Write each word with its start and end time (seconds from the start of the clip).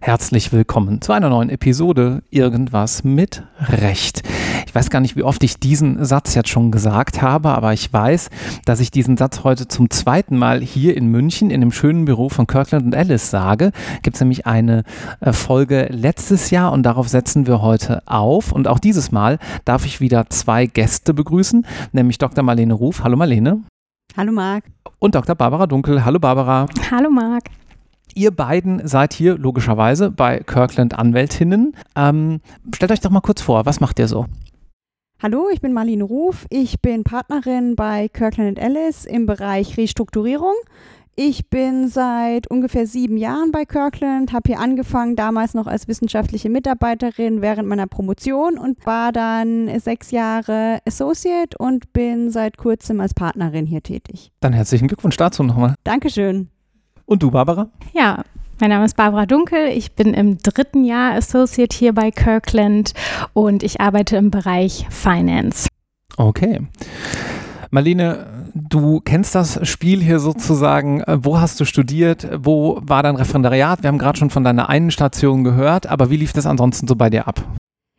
Herzlich 0.00 0.52
willkommen 0.52 1.00
zu 1.00 1.12
einer 1.12 1.28
neuen 1.28 1.50
Episode 1.50 2.22
Irgendwas 2.30 3.02
mit 3.02 3.42
Recht. 3.58 4.22
Ich 4.64 4.74
weiß 4.76 4.90
gar 4.90 5.00
nicht, 5.00 5.16
wie 5.16 5.24
oft 5.24 5.42
ich 5.42 5.58
diesen 5.58 6.04
Satz 6.04 6.36
jetzt 6.36 6.50
schon 6.50 6.70
gesagt 6.70 7.20
habe, 7.20 7.48
aber 7.48 7.72
ich 7.72 7.92
weiß, 7.92 8.30
dass 8.64 8.78
ich 8.78 8.92
diesen 8.92 9.16
Satz 9.16 9.42
heute 9.42 9.66
zum 9.66 9.90
zweiten 9.90 10.38
Mal 10.38 10.60
hier 10.60 10.96
in 10.96 11.08
München 11.08 11.50
in 11.50 11.60
dem 11.60 11.72
schönen 11.72 12.04
Büro 12.04 12.28
von 12.28 12.46
Kirkland 12.46 12.84
und 12.86 12.92
Ellis 12.92 13.30
sage. 13.30 13.72
Gibt 14.02 14.14
es 14.14 14.20
nämlich 14.20 14.46
eine 14.46 14.84
äh, 15.18 15.32
Folge 15.32 15.88
letztes 15.90 16.50
Jahr 16.50 16.70
und 16.70 16.84
darauf 16.84 17.08
setzen 17.08 17.48
wir 17.48 17.60
heute 17.60 18.06
auf. 18.06 18.52
Und 18.52 18.68
auch 18.68 18.78
dieses 18.78 19.10
Mal 19.10 19.40
darf 19.64 19.84
ich 19.84 20.00
wieder 20.00 20.30
zwei 20.30 20.66
Gäste 20.66 21.12
begrüßen, 21.12 21.66
nämlich 21.90 22.18
Dr. 22.18 22.44
Marlene 22.44 22.74
Ruf. 22.74 23.02
Hallo 23.02 23.16
Marlene. 23.16 23.64
Hallo 24.18 24.32
Marc. 24.32 24.64
Und 24.98 25.14
Dr. 25.14 25.36
Barbara 25.36 25.68
Dunkel. 25.68 26.04
Hallo 26.04 26.18
Barbara. 26.18 26.66
Hallo 26.90 27.08
Marc. 27.08 27.44
Ihr 28.16 28.32
beiden 28.32 28.84
seid 28.84 29.14
hier 29.14 29.38
logischerweise 29.38 30.10
bei 30.10 30.40
Kirkland 30.40 30.98
Anwältinnen. 30.98 31.76
Ähm, 31.94 32.40
stellt 32.74 32.90
euch 32.90 32.98
doch 32.98 33.10
mal 33.12 33.20
kurz 33.20 33.40
vor, 33.42 33.64
was 33.64 33.78
macht 33.78 34.00
ihr 34.00 34.08
so? 34.08 34.26
Hallo, 35.22 35.48
ich 35.52 35.60
bin 35.60 35.72
Marlene 35.72 36.02
Ruf. 36.02 36.46
Ich 36.50 36.80
bin 36.80 37.04
Partnerin 37.04 37.76
bei 37.76 38.08
Kirkland 38.08 38.58
Ellis 38.58 39.04
im 39.04 39.26
Bereich 39.26 39.76
Restrukturierung. 39.76 40.54
Ich 41.20 41.50
bin 41.50 41.88
seit 41.88 42.48
ungefähr 42.48 42.86
sieben 42.86 43.16
Jahren 43.16 43.50
bei 43.50 43.64
Kirkland, 43.64 44.32
habe 44.32 44.52
hier 44.52 44.60
angefangen, 44.60 45.16
damals 45.16 45.52
noch 45.52 45.66
als 45.66 45.88
wissenschaftliche 45.88 46.48
Mitarbeiterin 46.48 47.42
während 47.42 47.68
meiner 47.68 47.88
Promotion 47.88 48.56
und 48.56 48.86
war 48.86 49.10
dann 49.10 49.68
sechs 49.80 50.12
Jahre 50.12 50.78
Associate 50.86 51.58
und 51.58 51.92
bin 51.92 52.30
seit 52.30 52.56
kurzem 52.56 53.00
als 53.00 53.14
Partnerin 53.14 53.66
hier 53.66 53.82
tätig. 53.82 54.30
Dann 54.38 54.52
herzlichen 54.52 54.86
Glückwunsch 54.86 55.16
dazu 55.16 55.42
nochmal. 55.42 55.74
Dankeschön. 55.82 56.50
Und 57.04 57.20
du, 57.20 57.32
Barbara? 57.32 57.68
Ja, 57.92 58.22
mein 58.60 58.70
Name 58.70 58.84
ist 58.84 58.96
Barbara 58.96 59.26
Dunkel. 59.26 59.70
Ich 59.70 59.96
bin 59.96 60.14
im 60.14 60.38
dritten 60.38 60.84
Jahr 60.84 61.14
Associate 61.14 61.76
hier 61.76 61.94
bei 61.94 62.12
Kirkland 62.12 62.92
und 63.32 63.64
ich 63.64 63.80
arbeite 63.80 64.16
im 64.16 64.30
Bereich 64.30 64.86
Finance. 64.88 65.66
Okay. 66.16 66.60
Marlene, 67.70 68.50
du 68.54 69.00
kennst 69.00 69.34
das 69.34 69.66
Spiel 69.68 70.02
hier 70.02 70.20
sozusagen. 70.20 71.02
Wo 71.06 71.38
hast 71.38 71.60
du 71.60 71.66
studiert? 71.66 72.26
Wo 72.34 72.80
war 72.82 73.02
dein 73.02 73.16
Referendariat? 73.16 73.82
Wir 73.82 73.88
haben 73.88 73.98
gerade 73.98 74.18
schon 74.18 74.30
von 74.30 74.42
deiner 74.42 74.70
einen 74.70 74.90
Station 74.90 75.44
gehört, 75.44 75.86
aber 75.86 76.08
wie 76.08 76.16
lief 76.16 76.32
das 76.32 76.46
ansonsten 76.46 76.88
so 76.88 76.96
bei 76.96 77.10
dir 77.10 77.28
ab? 77.28 77.44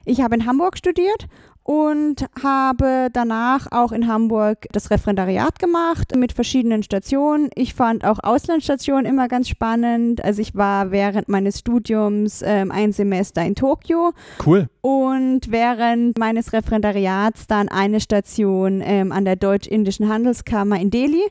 Ich 0.06 0.22
habe 0.22 0.34
in 0.36 0.48
Hamburg 0.48 0.76
studiert 0.78 1.28
und 1.70 2.26
habe 2.42 3.10
danach 3.14 3.68
auch 3.70 3.92
in 3.92 4.08
Hamburg 4.08 4.66
das 4.72 4.90
Referendariat 4.90 5.60
gemacht 5.60 6.16
mit 6.16 6.32
verschiedenen 6.32 6.82
Stationen. 6.82 7.52
Ich 7.54 7.76
fand 7.76 8.06
auch 8.06 8.18
Auslandsstationen 8.24 9.06
immer 9.06 9.28
ganz 9.28 9.50
spannend. 9.50 10.24
Also 10.24 10.42
ich 10.42 10.56
war 10.56 10.90
während 10.90 11.30
meines 11.30 11.60
Studiums 11.60 12.42
ähm, 12.44 12.72
ein 12.72 12.92
Semester 12.92 13.46
in 13.46 13.54
Tokio. 13.54 14.14
Cool. 14.44 14.68
Und 14.82 15.52
während 15.52 16.18
meines 16.18 16.54
Referendariats 16.54 17.46
dann 17.46 17.70
eine 17.70 18.00
Station 18.00 18.82
ähm, 18.84 19.12
an 19.12 19.26
der 19.26 19.36
Deutsch-Indischen 19.36 20.10
Handelskammer 20.10 20.80
in 20.80 20.90
Delhi. 20.90 21.22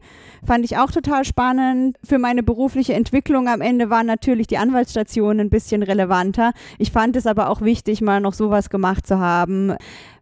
Fand 0.47 0.65
ich 0.65 0.77
auch 0.77 0.93
total 0.93 1.25
spannend. 1.25 1.97
Für 2.05 2.19
meine 2.21 2.45
berufliche 2.45 2.95
Entwicklung 2.95 3.49
am 3.49 3.61
Ende 3.61 3.91
waren 3.91 4.07
natürlich 4.07 4.47
die 4.47 4.59
Anwaltsstationen 4.59 5.49
ein 5.49 5.51
bisschen 5.51 5.83
relevanter. 5.83 6.53
Ich 6.79 6.93
fand 6.93 7.17
es 7.17 7.27
aber 7.27 7.51
auch 7.51 7.61
wichtig, 7.61 8.03
mal 8.03 8.21
noch 8.21 8.35
sowas 8.35 8.71
gemacht 8.71 9.05
zu 9.05 9.19
haben 9.19 9.75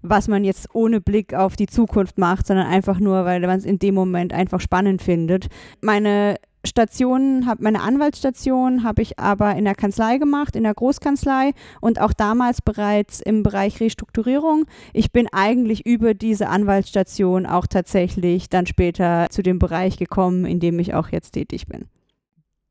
was 0.09 0.29
man 0.29 0.45
jetzt 0.45 0.69
ohne 0.75 1.01
Blick 1.01 1.35
auf 1.35 1.57
die 1.57 1.67
Zukunft 1.67 2.19
macht, 2.19 2.47
sondern 2.47 2.67
einfach 2.67 3.01
nur, 3.01 3.25
weil 3.25 3.41
man 3.41 3.59
es 3.59 3.65
in 3.65 3.79
dem 3.79 3.95
Moment 3.95 4.33
einfach 4.33 4.61
spannend 4.61 5.03
findet. 5.03 5.49
Meine 5.81 6.37
Stationen, 6.67 7.47
hab, 7.47 7.61
meine 7.61 7.81
Anwaltsstation 7.81 8.83
habe 8.83 9.03
ich 9.03 9.19
aber 9.19 9.55
in 9.55 9.65
der 9.65 9.75
Kanzlei 9.75 10.19
gemacht, 10.19 10.57
in 10.57 10.65
der 10.65 10.75
Großkanzlei 10.75 11.53
und 11.81 12.01
auch 12.01 12.13
damals 12.13 12.61
bereits 12.61 13.21
im 13.21 13.43
Bereich 13.43 13.81
Restrukturierung. 13.81 14.67
Ich 14.93 15.13
bin 15.13 15.29
eigentlich 15.33 15.87
über 15.87 16.15
diese 16.15 16.49
Anwaltsstation 16.49 17.47
auch 17.47 17.67
tatsächlich 17.67 18.51
dann 18.51 18.67
später 18.67 19.29
zu 19.31 19.43
dem 19.43 19.59
Bereich 19.59 19.97
gekommen, 19.97 20.45
in 20.45 20.61
dem 20.61 20.79
ich 20.79 20.95
auch 20.95 21.09
jetzt 21.09 21.33
tätig 21.33 21.67
bin. 21.67 21.87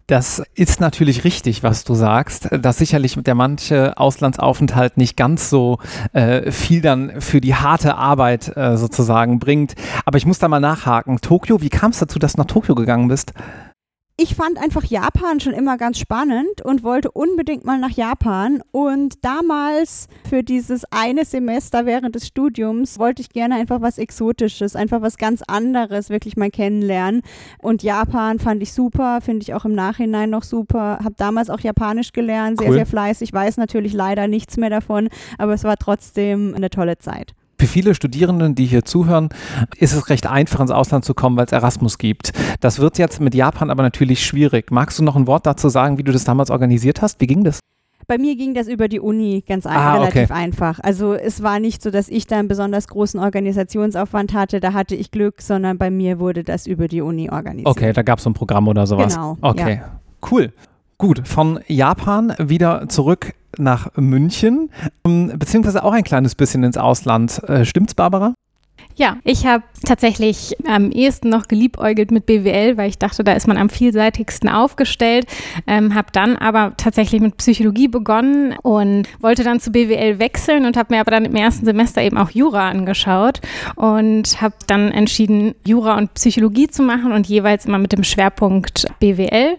Das 0.08 0.44
ist 0.54 0.82
natürlich 0.82 1.24
richtig, 1.24 1.64
was 1.64 1.84
du 1.84 1.96
sagst, 1.96 2.50
dass 2.52 2.78
sicherlich 2.78 3.18
der 3.24 3.34
manche 3.34 3.98
Auslandsaufenthalt 3.98 4.98
nicht 4.98 5.18
ganz 5.18 5.50
so 5.50 5.80
äh, 6.14 6.52
viel 6.52 6.82
dann 6.82 7.22
für 7.22 7.42
die 7.42 7.56
harte 7.56 7.96
Arbeit 7.96 8.56
äh, 8.56 8.78
sozusagen 8.78 9.40
bringt. 9.40 9.74
Aber 10.06 10.20
ich 10.20 10.28
muss 10.28 10.38
da 10.38 10.48
mal 10.48 10.60
nachhaken. 10.60 11.22
Tokio, 11.22 11.62
wie 11.62 11.70
kam 11.70 11.90
es 11.90 11.98
dazu, 11.98 12.20
dass 12.20 12.34
du 12.34 12.42
nach 12.42 12.46
Tokio 12.46 12.76
gegangen 12.76 13.08
bist? 13.08 13.34
Ich 14.18 14.34
fand 14.34 14.58
einfach 14.58 14.86
Japan 14.86 15.42
schon 15.42 15.52
immer 15.52 15.78
ganz 15.78 16.00
spannend 16.00 16.62
und 16.64 16.84
wollte 16.84 17.12
unbedingt 17.12 17.66
mal 17.66 17.78
nach 17.78 17.92
Japan. 17.92 18.62
Und 18.72 19.26
damals 19.26 20.08
für 20.30 20.42
dieses 20.42 20.86
eine 20.90 21.26
Semester 21.26 21.86
während 21.86 22.16
des 22.16 22.28
Studiums 22.28 22.98
wollte 22.98 23.22
ich 23.22 23.30
gerne 23.30 23.56
einfach 23.56 23.82
was 23.82 23.98
Exotisches, 23.98 24.78
einfach 24.78 25.02
was 25.02 25.18
ganz 25.18 25.42
anderes 25.42 26.10
wirklich 26.10 26.38
mal 26.38 26.50
kennenlernen. 26.50 27.24
Und 27.62 27.84
Japan 27.84 28.40
fand 28.40 28.64
ich 28.64 28.72
super, 28.72 29.20
finde 29.20 29.44
ich 29.44 29.54
auch 29.54 29.66
im 29.66 29.76
Nachhinein 29.76 30.30
noch 30.30 30.44
super. 30.44 31.00
Habe 31.04 31.16
damals 31.18 31.50
auch 31.50 31.60
Japanisch 31.60 32.14
gelernt, 32.14 32.60
sehr, 32.60 32.70
cool. 32.70 32.76
sehr 32.76 32.86
fleißig. 32.86 33.34
Weiß 33.34 33.58
natürlich 33.58 33.92
leider 33.92 34.30
nichts 34.30 34.56
mehr 34.56 34.70
davon, 34.70 35.10
aber 35.38 35.54
es 35.54 35.66
war 35.66 35.76
trotzdem 35.76 36.54
eine 36.56 36.70
tolle 36.70 36.98
Zeit. 37.00 37.34
Für 37.58 37.68
viele 37.68 37.96
Studierenden, 37.96 38.56
die 38.56 38.66
hier 38.66 38.84
zuhören, 38.84 39.30
ist 39.78 39.94
es 39.94 40.10
recht 40.10 40.28
einfach, 40.28 40.60
ins 40.60 40.72
Ausland 40.72 41.06
zu 41.06 41.14
kommen, 41.14 41.38
weil 41.38 41.46
es 41.46 41.52
Erasmus 41.52 41.98
gibt. 41.98 42.34
Das 42.60 42.80
wird 42.80 42.98
jetzt 42.98 43.22
mit 43.22 43.34
Japan 43.34 43.70
aber 43.70 43.84
natürlich 43.84 44.26
schwierig. 44.26 44.72
Magst 44.72 45.00
du 45.00 45.04
noch 45.04 45.16
ein 45.16 45.28
Wort 45.28 45.46
dazu 45.46 45.70
sagen, 45.70 45.98
wie 45.98 46.04
du 46.04 46.12
das 46.12 46.26
damals 46.26 46.52
organisiert 46.52 47.02
hast? 47.02 47.22
Wie 47.22 47.28
ging 47.28 47.44
das? 47.44 47.60
Bei 48.08 48.18
mir 48.18 48.36
ging 48.36 48.54
das 48.54 48.68
über 48.68 48.88
die 48.88 49.00
Uni 49.00 49.44
ganz 49.48 49.66
ein, 49.66 49.76
ah, 49.76 49.96
relativ 49.96 50.30
okay. 50.30 50.34
einfach. 50.34 50.80
Also 50.84 51.14
es 51.14 51.42
war 51.42 51.60
nicht 51.60 51.82
so, 51.82 51.90
dass 51.90 52.08
ich 52.08 52.28
da 52.28 52.38
einen 52.38 52.48
besonders 52.48 52.88
großen 52.88 53.20
Organisationsaufwand 53.20 54.34
hatte, 54.34 54.60
da 54.60 54.74
hatte 54.74 54.96
ich 54.96 55.10
Glück, 55.10 55.42
sondern 55.42 55.78
bei 55.78 55.90
mir 55.90 56.20
wurde 56.20 56.44
das 56.44 56.68
über 56.68 56.88
die 56.88 57.02
Uni 57.02 57.30
organisiert. 57.32 57.68
Okay, 57.68 57.94
da 57.94 58.04
gab 58.04 58.20
es 58.20 58.26
so 58.26 58.30
ein 58.30 58.34
Programm 58.34 58.68
oder 58.68 58.86
sowas. 58.86 59.16
Genau. 59.16 59.38
Okay, 59.42 59.80
ja. 59.82 60.00
cool. 60.32 60.54
Gut, 60.98 61.28
von 61.28 61.60
Japan 61.68 62.34
wieder 62.38 62.88
zurück 62.88 63.34
nach 63.58 63.92
München, 63.96 64.70
ähm, 65.06 65.34
beziehungsweise 65.38 65.84
auch 65.84 65.94
ein 65.94 66.04
kleines 66.04 66.36
bisschen 66.36 66.64
ins 66.64 66.78
Ausland. 66.78 67.42
Äh, 67.48 67.66
stimmt's, 67.66 67.94
Barbara? 67.94 68.34
Ja, 68.98 69.18
ich 69.26 69.46
habe 69.46 69.64
tatsächlich 69.86 70.56
am 70.66 70.90
ehesten 70.90 71.28
noch 71.28 71.50
geliebäugelt 71.50 72.12
mit 72.12 72.26
BWL, 72.26 72.78
weil 72.78 72.88
ich 72.88 72.98
dachte, 72.98 73.26
da 73.26 73.34
ist 73.34 73.46
man 73.46 73.58
am 73.58 73.68
vielseitigsten 73.68 74.48
aufgestellt. 74.48 75.26
Ähm, 75.68 75.96
habe 75.96 76.08
dann 76.14 76.38
aber 76.38 76.74
tatsächlich 76.78 77.20
mit 77.20 77.36
Psychologie 77.36 77.90
begonnen 77.90 78.56
und 78.62 79.10
wollte 79.20 79.44
dann 79.44 79.60
zu 79.60 79.72
BWL 79.72 80.20
wechseln 80.20 80.66
und 80.66 80.78
habe 80.78 80.94
mir 80.94 81.02
aber 81.02 81.12
dann 81.12 81.26
im 81.26 81.36
ersten 81.36 81.66
Semester 81.66 82.02
eben 82.02 82.18
auch 82.18 82.30
Jura 82.30 82.70
angeschaut 82.70 83.42
und 83.76 84.42
habe 84.42 84.56
dann 84.68 84.92
entschieden, 84.92 85.56
Jura 85.68 85.98
und 85.98 86.14
Psychologie 86.14 86.68
zu 86.68 86.82
machen 86.82 87.12
und 87.12 87.28
jeweils 87.28 87.66
immer 87.66 87.80
mit 87.80 87.92
dem 87.92 88.06
Schwerpunkt 88.06 88.86
BWL. 89.02 89.58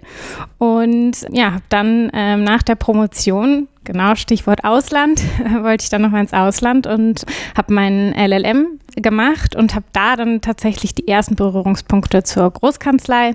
Und 0.57 1.27
ja, 1.31 1.53
habe 1.53 1.65
dann 1.69 2.11
ähm, 2.15 2.43
nach 2.43 2.63
der 2.63 2.77
Promotion 2.77 3.69
Genau, 3.87 4.17
Stichwort 4.17 4.65
Ausland, 4.65 5.23
wollte 5.63 5.85
ich 5.85 5.91
dann 5.91 6.03
noch 6.03 6.11
mal 6.11 6.21
ins 6.21 6.33
Ausland 6.33 6.89
und 6.89 7.25
habe 7.57 7.73
meinen 7.73 8.13
LLM 8.13 8.81
gemacht 8.97 9.55
und 9.55 9.75
habe 9.75 9.85
da 9.93 10.17
dann 10.17 10.41
tatsächlich 10.41 10.95
die 10.95 11.07
ersten 11.07 11.37
Berührungspunkte 11.37 12.25
zur 12.25 12.51
Großkanzlei 12.51 13.35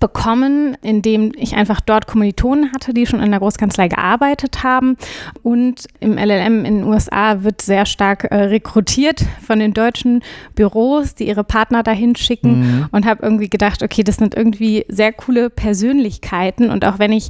bekommen, 0.00 0.76
indem 0.80 1.32
ich 1.36 1.54
einfach 1.56 1.80
dort 1.80 2.06
Kommilitonen 2.06 2.72
hatte, 2.72 2.94
die 2.94 3.06
schon 3.06 3.20
in 3.20 3.30
der 3.30 3.40
Großkanzlei 3.40 3.88
gearbeitet 3.88 4.62
haben. 4.62 4.96
Und 5.42 5.86
im 6.00 6.16
LLM 6.16 6.64
in 6.64 6.78
den 6.78 6.84
USA 6.84 7.42
wird 7.42 7.62
sehr 7.62 7.84
stark 7.84 8.24
äh, 8.24 8.34
rekrutiert 8.34 9.24
von 9.46 9.58
den 9.58 9.74
deutschen 9.74 10.22
Büros, 10.54 11.14
die 11.14 11.28
ihre 11.28 11.44
Partner 11.44 11.82
dahin 11.82 12.16
schicken. 12.16 12.60
Mhm. 12.60 12.86
Und 12.92 13.04
habe 13.04 13.22
irgendwie 13.22 13.50
gedacht, 13.50 13.82
okay, 13.82 14.02
das 14.02 14.16
sind 14.16 14.34
irgendwie 14.34 14.86
sehr 14.88 15.12
coole 15.12 15.50
Persönlichkeiten. 15.50 16.70
Und 16.70 16.84
auch 16.84 16.98
wenn 16.98 17.12
ich 17.12 17.28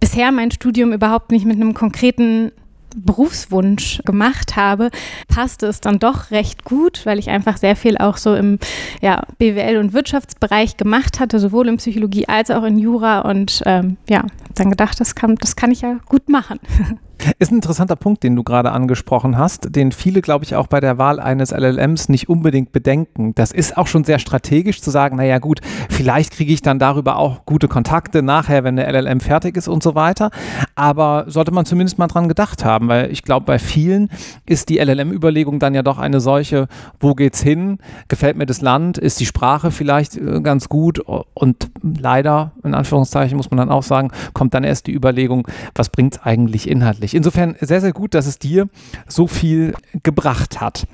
bisher 0.00 0.32
mein 0.32 0.50
Studium 0.50 0.92
überhaupt 0.92 1.30
nicht 1.30 1.46
mit 1.46 1.56
einem 1.56 1.74
konkreten 1.74 2.52
Berufswunsch 2.96 4.00
gemacht 4.04 4.56
habe, 4.56 4.90
passte 5.28 5.66
es 5.66 5.80
dann 5.80 5.98
doch 5.98 6.30
recht 6.30 6.64
gut, 6.64 7.04
weil 7.04 7.18
ich 7.18 7.28
einfach 7.28 7.58
sehr 7.58 7.76
viel 7.76 7.98
auch 7.98 8.16
so 8.16 8.34
im 8.34 8.58
ja, 9.02 9.22
BWL- 9.38 9.78
und 9.78 9.92
Wirtschaftsbereich 9.92 10.76
gemacht 10.76 11.20
hatte, 11.20 11.38
sowohl 11.38 11.68
in 11.68 11.76
Psychologie 11.76 12.26
als 12.26 12.50
auch 12.50 12.64
in 12.64 12.78
Jura 12.78 13.20
und 13.20 13.62
ähm, 13.66 13.98
ja, 14.08 14.24
dann 14.54 14.70
gedacht, 14.70 14.98
das 14.98 15.14
kann, 15.14 15.36
das 15.36 15.56
kann 15.56 15.70
ich 15.70 15.82
ja 15.82 15.98
gut 16.06 16.28
machen. 16.28 16.58
Ist 17.38 17.50
ein 17.50 17.56
interessanter 17.56 17.96
Punkt, 17.96 18.22
den 18.22 18.36
du 18.36 18.42
gerade 18.42 18.72
angesprochen 18.72 19.38
hast, 19.38 19.74
den 19.74 19.90
viele, 19.90 20.20
glaube 20.20 20.44
ich, 20.44 20.54
auch 20.54 20.66
bei 20.66 20.80
der 20.80 20.98
Wahl 20.98 21.18
eines 21.18 21.50
LLMs 21.50 22.08
nicht 22.08 22.28
unbedingt 22.28 22.72
bedenken. 22.72 23.34
Das 23.34 23.52
ist 23.52 23.76
auch 23.76 23.86
schon 23.86 24.04
sehr 24.04 24.18
strategisch 24.18 24.82
zu 24.82 24.90
sagen, 24.90 25.16
naja 25.16 25.38
gut, 25.38 25.60
vielleicht 25.88 26.32
kriege 26.32 26.52
ich 26.52 26.62
dann 26.62 26.78
darüber 26.78 27.16
auch 27.16 27.44
gute 27.46 27.68
Kontakte 27.68 28.22
nachher, 28.22 28.64
wenn 28.64 28.76
der 28.76 28.92
LLM 28.92 29.20
fertig 29.20 29.56
ist 29.56 29.66
und 29.66 29.82
so 29.82 29.94
weiter. 29.94 30.30
Aber 30.74 31.24
sollte 31.28 31.52
man 31.52 31.64
zumindest 31.64 31.98
mal 31.98 32.06
dran 32.06 32.28
gedacht 32.28 32.64
haben, 32.64 32.88
weil 32.88 33.10
ich 33.10 33.22
glaube, 33.22 33.46
bei 33.46 33.58
vielen 33.58 34.10
ist 34.44 34.68
die 34.68 34.78
LLM-Überlegung 34.78 35.58
dann 35.58 35.74
ja 35.74 35.82
doch 35.82 35.98
eine 35.98 36.20
solche, 36.20 36.68
wo 37.00 37.14
geht's 37.14 37.42
hin? 37.42 37.78
Gefällt 38.08 38.36
mir 38.36 38.46
das 38.46 38.60
Land? 38.60 38.98
Ist 38.98 39.20
die 39.20 39.26
Sprache 39.26 39.70
vielleicht 39.70 40.16
äh, 40.16 40.40
ganz 40.42 40.68
gut? 40.68 41.00
Und 41.34 41.70
leider, 41.82 42.52
in 42.62 42.74
Anführungszeichen, 42.74 43.36
muss 43.36 43.50
man 43.50 43.58
dann 43.58 43.70
auch 43.70 43.82
sagen, 43.82 44.10
kommt 44.34 44.54
dann 44.54 44.64
erst 44.64 44.86
die 44.86 44.94
Überlegung, 44.94 45.48
was 45.74 45.88
bringt 45.88 46.14
es 46.14 46.22
eigentlich 46.22 46.68
inhaltlich? 46.68 47.05
Insofern 47.14 47.56
sehr, 47.60 47.80
sehr 47.80 47.92
gut, 47.92 48.14
dass 48.14 48.26
es 48.26 48.38
dir 48.38 48.68
so 49.08 49.26
viel 49.26 49.74
gebracht 50.02 50.60
hat. 50.60 50.86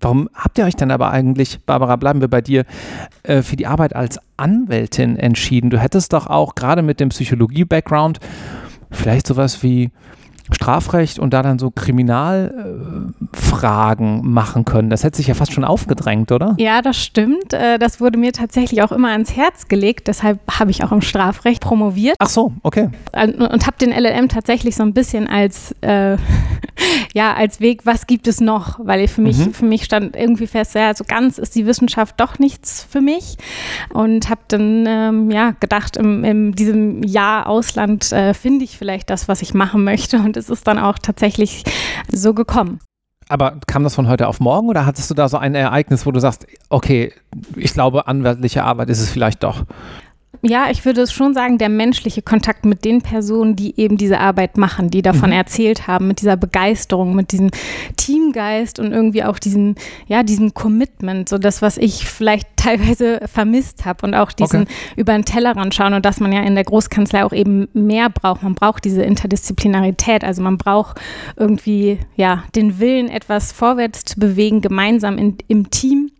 Warum 0.00 0.30
habt 0.34 0.56
ihr 0.56 0.64
euch 0.64 0.76
denn 0.76 0.90
aber 0.90 1.10
eigentlich, 1.10 1.60
Barbara, 1.66 1.96
bleiben 1.96 2.20
wir 2.22 2.28
bei 2.28 2.40
dir, 2.40 2.64
äh, 3.22 3.42
für 3.42 3.56
die 3.56 3.66
Arbeit 3.66 3.94
als 3.94 4.18
Anwältin 4.38 5.16
entschieden? 5.18 5.68
Du 5.68 5.78
hättest 5.78 6.14
doch 6.14 6.26
auch 6.26 6.54
gerade 6.54 6.82
mit 6.82 7.00
dem 7.00 7.10
Psychologie-Background 7.10 8.18
vielleicht 8.90 9.26
sowas 9.26 9.62
wie 9.62 9.90
Strafrecht 10.54 11.18
und 11.18 11.34
da 11.34 11.42
dann 11.42 11.58
so 11.58 11.70
Kriminalfragen 11.70 14.30
machen 14.30 14.64
können. 14.64 14.88
Das 14.90 15.04
hätte 15.04 15.16
sich 15.16 15.26
ja 15.26 15.34
fast 15.34 15.52
schon 15.52 15.64
aufgedrängt, 15.64 16.30
oder? 16.32 16.54
Ja, 16.58 16.82
das 16.82 16.96
stimmt. 16.96 17.52
Äh, 17.52 17.78
das 17.78 18.00
wurde 18.00 18.18
mir 18.18 18.32
tatsächlich 18.32 18.82
auch 18.82 18.90
immer 18.92 19.10
ans 19.10 19.36
Herz 19.36 19.68
gelegt. 19.68 20.08
Deshalb 20.08 20.40
habe 20.50 20.70
ich 20.70 20.82
auch 20.84 20.92
im 20.92 21.02
Strafrecht 21.02 21.62
promoviert. 21.62 22.16
Ach 22.18 22.28
so, 22.28 22.52
okay. 22.62 22.90
Und 23.12 23.66
habe 23.66 23.76
den 23.80 23.92
LLM 23.92 24.28
tatsächlich 24.28 24.76
so 24.76 24.82
ein 24.82 24.92
bisschen 24.92 25.28
als, 25.28 25.74
äh, 25.80 26.16
ja, 27.14 27.34
als 27.34 27.60
Weg, 27.60 27.86
was 27.86 28.06
gibt 28.06 28.28
es 28.28 28.40
noch? 28.40 28.78
Weil 28.82 29.08
für 29.08 29.20
mich, 29.20 29.38
mhm. 29.38 29.52
für 29.52 29.64
mich 29.64 29.84
stand 29.84 30.16
irgendwie 30.16 30.46
fest, 30.46 30.74
ja, 30.74 30.94
so 30.94 31.04
ganz 31.04 31.38
ist 31.38 31.54
die 31.54 31.66
Wissenschaft 31.66 32.20
doch 32.20 32.38
nichts 32.38 32.86
für 32.88 33.00
mich. 33.00 33.36
Und 33.92 34.28
habe 34.28 34.40
dann 34.48 34.84
ähm, 34.86 35.30
ja, 35.30 35.54
gedacht, 35.60 35.96
in, 35.96 36.24
in 36.24 36.52
diesem 36.52 37.02
Jahr 37.02 37.46
Ausland 37.46 38.12
äh, 38.12 38.34
finde 38.34 38.64
ich 38.64 38.78
vielleicht 38.78 39.10
das, 39.10 39.28
was 39.28 39.42
ich 39.42 39.54
machen 39.54 39.84
möchte. 39.84 40.18
Und 40.18 40.36
es 40.40 40.50
ist 40.50 40.66
dann 40.66 40.78
auch 40.78 40.98
tatsächlich 40.98 41.64
so 42.10 42.34
gekommen. 42.34 42.80
Aber 43.28 43.60
kam 43.68 43.84
das 43.84 43.94
von 43.94 44.08
heute 44.08 44.26
auf 44.26 44.40
morgen 44.40 44.68
oder 44.68 44.86
hattest 44.86 45.08
du 45.08 45.14
da 45.14 45.28
so 45.28 45.36
ein 45.36 45.54
Ereignis, 45.54 46.04
wo 46.04 46.10
du 46.10 46.18
sagst, 46.18 46.48
okay, 46.68 47.12
ich 47.54 47.72
glaube, 47.72 48.08
anwaltliche 48.08 48.64
Arbeit 48.64 48.90
ist 48.90 49.00
es 49.00 49.10
vielleicht 49.10 49.44
doch? 49.44 49.64
Ja, 50.42 50.70
ich 50.70 50.84
würde 50.84 51.02
es 51.02 51.12
schon 51.12 51.34
sagen, 51.34 51.58
der 51.58 51.68
menschliche 51.68 52.22
Kontakt 52.22 52.64
mit 52.64 52.84
den 52.84 53.02
Personen, 53.02 53.56
die 53.56 53.78
eben 53.78 53.98
diese 53.98 54.18
Arbeit 54.18 54.56
machen, 54.56 54.90
die 54.90 55.02
davon 55.02 55.30
mhm. 55.30 55.36
erzählt 55.36 55.86
haben, 55.86 56.06
mit 56.06 56.22
dieser 56.22 56.36
Begeisterung, 56.36 57.14
mit 57.14 57.32
diesem 57.32 57.50
Teamgeist 57.96 58.78
und 58.78 58.92
irgendwie 58.92 59.22
auch 59.24 59.38
diesem, 59.38 59.74
ja, 60.06 60.22
diesem 60.22 60.54
Commitment, 60.54 61.28
so 61.28 61.36
das, 61.36 61.60
was 61.60 61.76
ich 61.76 62.08
vielleicht 62.08 62.48
teilweise 62.56 63.20
vermisst 63.30 63.84
habe 63.84 64.06
und 64.06 64.14
auch 64.14 64.32
diesen 64.32 64.62
okay. 64.62 64.72
über 64.96 65.12
den 65.12 65.24
Tellerrand 65.24 65.74
schauen 65.74 65.94
und 65.94 66.04
dass 66.04 66.20
man 66.20 66.32
ja 66.32 66.40
in 66.40 66.54
der 66.54 66.64
Großkanzlei 66.64 67.24
auch 67.24 67.32
eben 67.32 67.68
mehr 67.74 68.08
braucht. 68.08 68.42
Man 68.42 68.54
braucht 68.54 68.84
diese 68.84 69.02
Interdisziplinarität, 69.02 70.24
also 70.24 70.42
man 70.42 70.56
braucht 70.56 71.00
irgendwie, 71.36 71.98
ja, 72.16 72.44
den 72.54 72.78
Willen, 72.78 73.08
etwas 73.08 73.52
vorwärts 73.52 74.04
zu 74.04 74.18
bewegen, 74.18 74.60
gemeinsam 74.62 75.18
in, 75.18 75.36
im 75.48 75.70
Team 75.70 76.10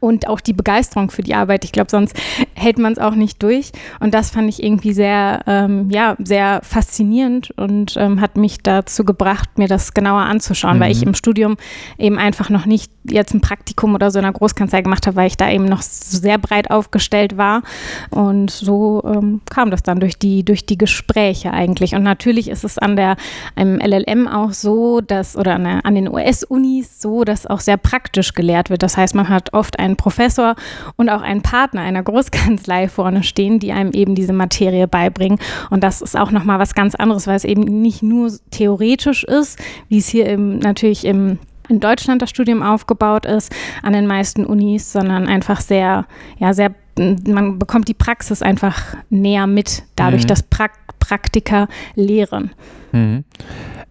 und 0.00 0.28
auch 0.28 0.40
die 0.40 0.52
Begeisterung 0.52 1.10
für 1.10 1.22
die 1.22 1.34
Arbeit. 1.34 1.64
Ich 1.64 1.72
glaube, 1.72 1.90
sonst 1.90 2.16
hält 2.54 2.78
man 2.78 2.92
es 2.92 2.98
auch 2.98 3.14
nicht 3.14 3.42
durch. 3.42 3.72
Und 4.00 4.14
das 4.14 4.30
fand 4.30 4.48
ich 4.48 4.62
irgendwie 4.62 4.92
sehr, 4.92 5.40
ähm, 5.46 5.90
ja, 5.90 6.16
sehr 6.18 6.60
faszinierend 6.62 7.52
und 7.56 7.96
ähm, 7.96 8.20
hat 8.20 8.36
mich 8.36 8.58
dazu 8.62 9.04
gebracht, 9.04 9.58
mir 9.58 9.68
das 9.68 9.94
genauer 9.94 10.22
anzuschauen, 10.22 10.76
mhm. 10.76 10.80
weil 10.80 10.92
ich 10.92 11.00
mhm. 11.02 11.08
im 11.08 11.14
Studium 11.14 11.56
eben 11.98 12.18
einfach 12.18 12.50
noch 12.50 12.66
nicht 12.66 12.90
jetzt 13.08 13.34
ein 13.34 13.40
Praktikum 13.40 13.94
oder 13.94 14.10
so 14.10 14.18
in 14.18 14.24
einer 14.24 14.32
Großkanzlei 14.32 14.82
gemacht 14.82 15.06
habe, 15.06 15.16
weil 15.16 15.28
ich 15.28 15.36
da 15.36 15.50
eben 15.50 15.64
noch 15.64 15.82
sehr 15.82 16.38
breit 16.38 16.70
aufgestellt 16.70 17.36
war. 17.36 17.62
Und 18.10 18.50
so 18.50 19.02
ähm, 19.06 19.40
kam 19.48 19.70
das 19.70 19.82
dann 19.82 20.00
durch 20.00 20.18
die, 20.18 20.44
durch 20.44 20.66
die 20.66 20.78
Gespräche 20.78 21.52
eigentlich. 21.52 21.94
Und 21.94 22.02
natürlich 22.02 22.48
ist 22.48 22.64
es 22.64 22.78
an 22.78 22.96
der 22.96 23.16
einem 23.54 23.80
LLM 23.80 24.28
auch 24.28 24.52
so, 24.52 25.00
dass, 25.00 25.36
oder 25.36 25.54
an, 25.54 25.64
der, 25.64 25.86
an 25.86 25.94
den 25.94 26.08
US-Unis 26.08 27.00
so, 27.00 27.24
dass 27.24 27.46
auch 27.46 27.60
sehr 27.60 27.76
praktisch 27.76 28.34
gelehrt 28.34 28.70
wird. 28.70 28.82
Das 28.82 28.96
heißt, 28.96 29.14
man 29.14 29.28
hat 29.28 29.52
oft 29.52 29.78
einen 29.86 29.96
Professor 29.96 30.54
und 30.96 31.08
auch 31.08 31.22
einen 31.22 31.42
Partner 31.42 31.80
einer 31.80 32.02
Großkanzlei 32.02 32.88
vorne 32.88 33.22
stehen, 33.22 33.58
die 33.58 33.72
einem 33.72 33.92
eben 33.92 34.14
diese 34.14 34.32
Materie 34.32 34.86
beibringen. 34.86 35.38
Und 35.70 35.82
das 35.82 36.02
ist 36.02 36.16
auch 36.18 36.30
nochmal 36.30 36.58
was 36.58 36.74
ganz 36.74 36.94
anderes, 36.94 37.26
weil 37.26 37.36
es 37.36 37.44
eben 37.44 37.62
nicht 37.62 38.02
nur 38.02 38.30
theoretisch 38.50 39.24
ist, 39.24 39.58
wie 39.88 39.98
es 39.98 40.08
hier 40.08 40.26
im, 40.26 40.58
natürlich 40.58 41.04
im 41.04 41.38
in 41.68 41.80
Deutschland 41.80 42.22
das 42.22 42.30
Studium 42.30 42.62
aufgebaut 42.62 43.26
ist, 43.26 43.52
an 43.82 43.92
den 43.92 44.06
meisten 44.06 44.46
Unis, 44.46 44.92
sondern 44.92 45.26
einfach 45.26 45.60
sehr, 45.60 46.06
ja, 46.38 46.54
sehr, 46.54 46.74
man 46.96 47.58
bekommt 47.58 47.88
die 47.88 47.94
Praxis 47.94 48.42
einfach 48.42 48.96
näher 49.10 49.46
mit, 49.46 49.82
dadurch, 49.96 50.22
mhm. 50.22 50.28
dass 50.28 50.42
pra 50.42 50.68
Praktiker 50.98 51.68
lehren. 51.94 52.50
Mhm. 52.90 53.24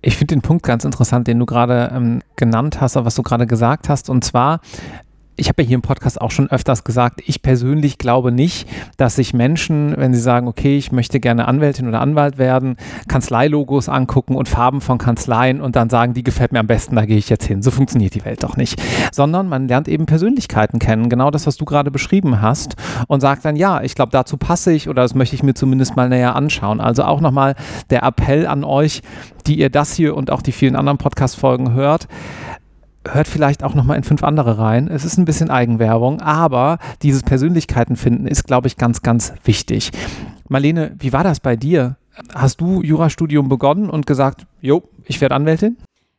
Ich 0.02 0.18
finde 0.18 0.36
den 0.36 0.42
Punkt 0.42 0.64
ganz 0.64 0.84
interessant, 0.84 1.28
den 1.28 1.40
du 1.40 1.46
gerade 1.46 1.92
ähm, 1.96 2.22
genannt 2.36 2.82
hast, 2.82 2.96
was 2.96 3.16
du 3.16 3.24
gerade 3.24 3.48
gesagt 3.48 3.88
hast. 3.88 4.10
Und 4.10 4.24
zwar, 4.26 4.60
ich 5.38 5.50
habe 5.50 5.62
ja 5.62 5.68
hier 5.68 5.76
im 5.76 5.82
Podcast 5.82 6.22
auch 6.22 6.32
schon 6.32 6.50
öfters 6.50 6.84
gesagt, 6.84 7.22
ich 7.26 7.42
persönlich 7.42 7.98
glaube 7.98 8.32
nicht, 8.32 8.68
dass 8.98 9.16
sich 9.16 9.34
Menschen, 9.34 9.94
wenn 9.98 10.14
sie 10.14 10.20
sagen, 10.20 10.48
okay, 10.48 10.78
ich 10.78 10.92
möchte 10.92 11.20
gerne 11.20 11.48
Anwältin 11.48 11.88
oder 11.88 12.02
Anwalt 12.02 12.38
werden, 12.38 12.78
Kanzleilogos 13.08 13.90
angucken 13.90 14.36
und 14.36 14.48
Farben 14.48 14.82
von 14.82 14.98
Kanzleien 14.98 15.62
und 15.62 15.76
dann 15.76 15.90
sagen, 15.90 16.14
die 16.14 16.24
gefällt 16.24 16.52
mir 16.52 16.60
am 16.60 16.68
besten, 16.68 16.96
da 16.96 17.06
gehe 17.06 17.18
ich 17.18 17.30
jetzt 17.30 17.46
hin. 17.46 17.62
So 17.62 17.72
funktioniert 17.72 18.16
die 18.16 18.24
Welt 18.24 18.44
doch 18.44 18.56
nicht. 18.56 18.82
Sondern 19.12 19.50
man 19.50 19.68
lernt 19.68 19.88
eben 19.88 20.06
Persönlichkeiten 20.06 20.80
kennen, 20.80 21.10
genau 21.10 21.32
das, 21.32 21.48
was 21.48 21.58
du 21.58 21.66
gerade 21.66 21.92
beschrieben 21.92 22.42
hast 22.42 22.76
und 23.08 23.20
sagt 23.20 23.44
dann, 23.46 23.56
ja, 23.56 23.82
ich 23.82 23.96
glaube, 23.96 24.12
dazu 24.12 24.38
passe 24.38 24.72
ich 24.72 24.88
oder 24.88 25.02
das 25.02 25.16
möchte 25.16 25.36
ich 25.36 25.44
mir 25.44 25.54
zumindest 25.54 25.96
mal 25.96 26.10
näher 26.10 26.36
anschauen. 26.36 26.80
Also 26.80 27.04
auch 27.04 27.20
nochmal 27.20 27.56
der 27.90 28.04
Appell 28.04 28.48
an 28.48 28.64
euch, 28.64 29.02
die 29.48 29.60
ihr 29.60 29.70
das 29.70 29.94
hier 29.94 30.16
und 30.16 30.32
auch 30.32 30.42
die 30.42 30.52
vielen 30.52 30.76
anderen 30.76 30.98
Podcast-Folgen 30.98 31.74
hört 31.74 32.08
hört 33.10 33.28
vielleicht 33.28 33.64
auch 33.64 33.76
nochmal 33.76 33.98
in 33.98 34.04
fünf 34.04 34.24
andere 34.24 34.58
rein. 34.58 34.88
Es 34.88 35.06
ist 35.06 35.18
ein 35.18 35.26
bisschen 35.26 35.50
Eigenwerbung, 35.50 36.22
aber 36.22 36.80
dieses 37.02 37.24
Persönlichkeiten 37.24 37.96
finden 37.96 38.28
ist, 38.28 38.46
glaube 38.46 38.68
ich, 38.68 38.78
ganz, 38.78 39.02
ganz 39.02 39.34
wichtig. 39.44 39.92
Marlene, 40.48 40.96
wie 41.00 41.14
war 41.14 41.24
das 41.24 41.40
bei 41.40 41.56
dir? 41.56 41.98
Hast 42.34 42.62
du 42.62 42.82
Jurastudium 42.82 43.50
begonnen 43.50 43.90
und 43.90 44.06
gesagt, 44.06 44.46
jo, 44.62 44.84
ich 45.06 45.20
werde 45.22 45.36
Anwältin? 45.36 45.78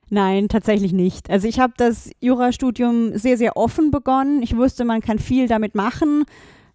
Nein, 0.08 0.48
tatsächlich 0.48 0.92
nicht. 0.92 1.30
Also 1.30 1.48
ich 1.48 1.58
habe 1.58 1.72
das 1.76 2.10
Jurastudium 2.20 3.16
sehr, 3.18 3.36
sehr 3.36 3.56
offen 3.56 3.90
begonnen. 3.90 4.42
Ich 4.42 4.56
wusste, 4.56 4.84
man 4.84 5.00
kann 5.00 5.18
viel 5.18 5.48
damit 5.48 5.74
machen. 5.74 6.24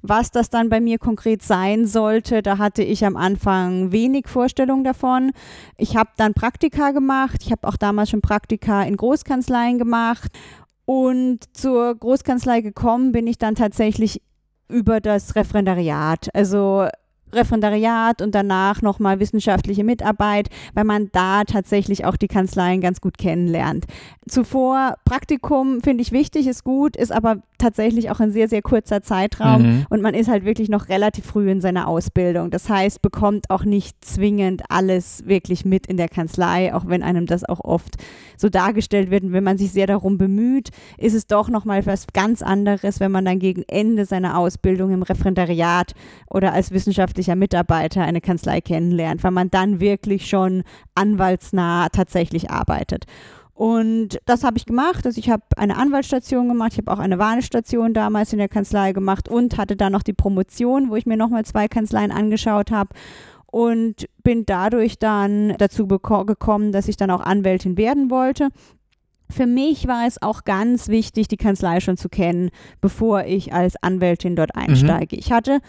Was 0.02 0.32
das 0.32 0.50
dann 0.50 0.70
bei 0.70 0.80
mir 0.80 0.98
konkret 0.98 1.44
sein 1.44 1.86
sollte, 1.86 2.42
da 2.42 2.58
hatte 2.58 2.84
ich 2.84 3.06
am 3.06 3.16
Anfang 3.16 3.92
wenig 3.92 4.28
Vorstellung 4.28 4.84
davon. 4.84 5.32
Ich 5.78 5.96
habe 5.96 6.10
dann 6.18 6.34
Praktika 6.34 6.92
gemacht. 6.92 7.42
Ich 7.44 7.52
habe 7.52 7.68
auch 7.68 7.78
damals 7.78 8.10
schon 8.10 8.22
Praktika 8.22 8.84
in 8.84 8.98
Großkanzleien 8.98 9.78
gemacht. 9.78 10.32
Und 10.86 11.56
zur 11.56 11.96
Großkanzlei 11.96 12.62
gekommen 12.62 13.12
bin 13.12 13.28
ich 13.28 13.38
dann 13.38 13.56
tatsächlich 13.56 14.22
über 14.68 15.00
das 15.00 15.36
Referendariat. 15.36 16.30
Also 16.34 16.88
Referendariat 17.34 18.22
und 18.22 18.36
danach 18.36 18.82
nochmal 18.82 19.20
wissenschaftliche 19.20 19.84
Mitarbeit, 19.84 20.50
weil 20.74 20.84
man 20.84 21.10
da 21.12 21.44
tatsächlich 21.44 22.06
auch 22.06 22.18
die 22.18 22.28
Kanzleien 22.28 22.82
ganz 22.82 23.02
gut 23.02 23.18
kennenlernt. 23.18 23.86
Zuvor 24.28 24.96
Praktikum 25.06 25.82
finde 25.82 26.02
ich 26.02 26.12
wichtig, 26.12 26.48
ist 26.48 26.64
gut, 26.64 26.96
ist 26.96 27.12
aber 27.12 27.38
tatsächlich 27.58 28.10
auch 28.10 28.20
ein 28.20 28.32
sehr, 28.32 28.48
sehr 28.48 28.62
kurzer 28.62 29.02
Zeitraum 29.02 29.62
mhm. 29.62 29.86
und 29.90 30.02
man 30.02 30.14
ist 30.14 30.30
halt 30.30 30.46
wirklich 30.46 30.70
noch 30.70 30.90
relativ 30.90 31.26
früh 31.26 31.50
in 31.50 31.62
seiner 31.62 31.88
Ausbildung. 31.88 32.50
Das 32.50 32.68
heißt, 32.70 33.02
bekommt 33.02 33.50
auch 33.50 33.64
nicht 33.64 34.04
zwingend 34.04 34.64
alles 34.70 35.26
wirklich 35.28 35.64
mit 35.64 35.88
in 35.88 35.98
der 35.98 36.10
Kanzlei, 36.10 36.74
auch 36.74 36.88
wenn 36.88 37.04
einem 37.04 37.28
das 37.28 37.44
auch 37.44 37.60
oft 37.60 37.98
so 38.38 38.50
dargestellt 38.50 39.12
wird. 39.12 39.24
Und 39.24 39.34
wenn 39.34 39.44
man 39.44 39.58
sich 39.58 39.72
sehr 39.72 39.88
darum 39.88 40.18
bemüht, 40.18 40.70
ist 40.98 41.14
es 41.14 41.28
doch 41.28 41.50
nochmal 41.50 41.86
was 41.86 42.08
ganz 42.14 42.42
anderes, 42.42 43.00
wenn 43.00 43.12
man 43.12 43.24
dann 43.24 43.40
gegen 43.40 43.64
Ende 43.68 44.06
seiner 44.06 44.38
Ausbildung 44.38 44.92
im 44.92 45.04
Referendariat 45.04 45.94
oder 46.30 46.54
als 46.54 46.72
wissenschaftlicher 46.72 47.21
Mitarbeiter 47.28 48.02
eine 48.04 48.22
Kanzlei 48.22 48.62
kennenlernt, 48.62 49.24
weil 49.24 49.32
man 49.32 49.50
dann 49.50 49.80
wirklich 49.80 50.28
schon 50.28 50.64
anwaltsnah 50.96 51.90
tatsächlich 51.90 52.50
arbeitet. 52.50 53.06
Und 53.54 54.20
das 54.26 54.44
habe 54.44 54.58
ich 54.58 54.66
gemacht. 54.66 55.06
Also 55.06 55.20
ich 55.20 55.30
habe 55.30 55.44
eine 55.56 55.78
Anwaltsstation 55.78 56.48
gemacht, 56.48 56.72
ich 56.74 56.80
habe 56.80 56.92
auch 56.92 57.00
eine 57.00 57.20
Warnestation 57.20 57.94
damals 57.94 58.34
in 58.34 58.40
der 58.40 58.50
Kanzlei 58.50 58.92
gemacht 58.92 59.30
und 59.30 59.58
hatte 59.58 59.76
dann 59.76 59.92
noch 59.92 60.04
die 60.04 60.14
Promotion, 60.14 60.90
wo 60.90 60.96
ich 60.96 61.06
mir 61.06 61.18
nochmal 61.18 61.46
zwei 61.46 61.68
Kanzleien 61.68 62.12
angeschaut 62.12 62.72
habe 62.72 62.90
und 63.46 64.08
bin 64.24 64.46
dadurch 64.46 64.98
dann 64.98 65.56
dazu 65.60 65.86
gekommen, 65.86 66.72
dass 66.72 66.88
ich 66.88 66.98
dann 66.98 67.12
auch 67.12 67.22
Anwältin 67.22 67.78
werden 67.78 68.10
wollte. 68.10 68.50
Für 69.30 69.46
mich 69.46 69.88
war 69.88 70.08
es 70.08 70.22
auch 70.22 70.44
ganz 70.44 70.88
wichtig, 70.88 71.28
die 71.28 71.38
Kanzlei 71.38 71.80
schon 71.80 71.98
zu 71.98 72.10
kennen, 72.10 72.50
bevor 72.82 73.26
ich 73.26 73.54
als 73.54 73.76
Anwältin 73.82 74.36
dort 74.36 74.56
mhm. 74.56 74.64
einsteige. 74.64 75.16
Mhm. 75.16 75.20
Ich 75.20 75.32
hatte 75.32 75.60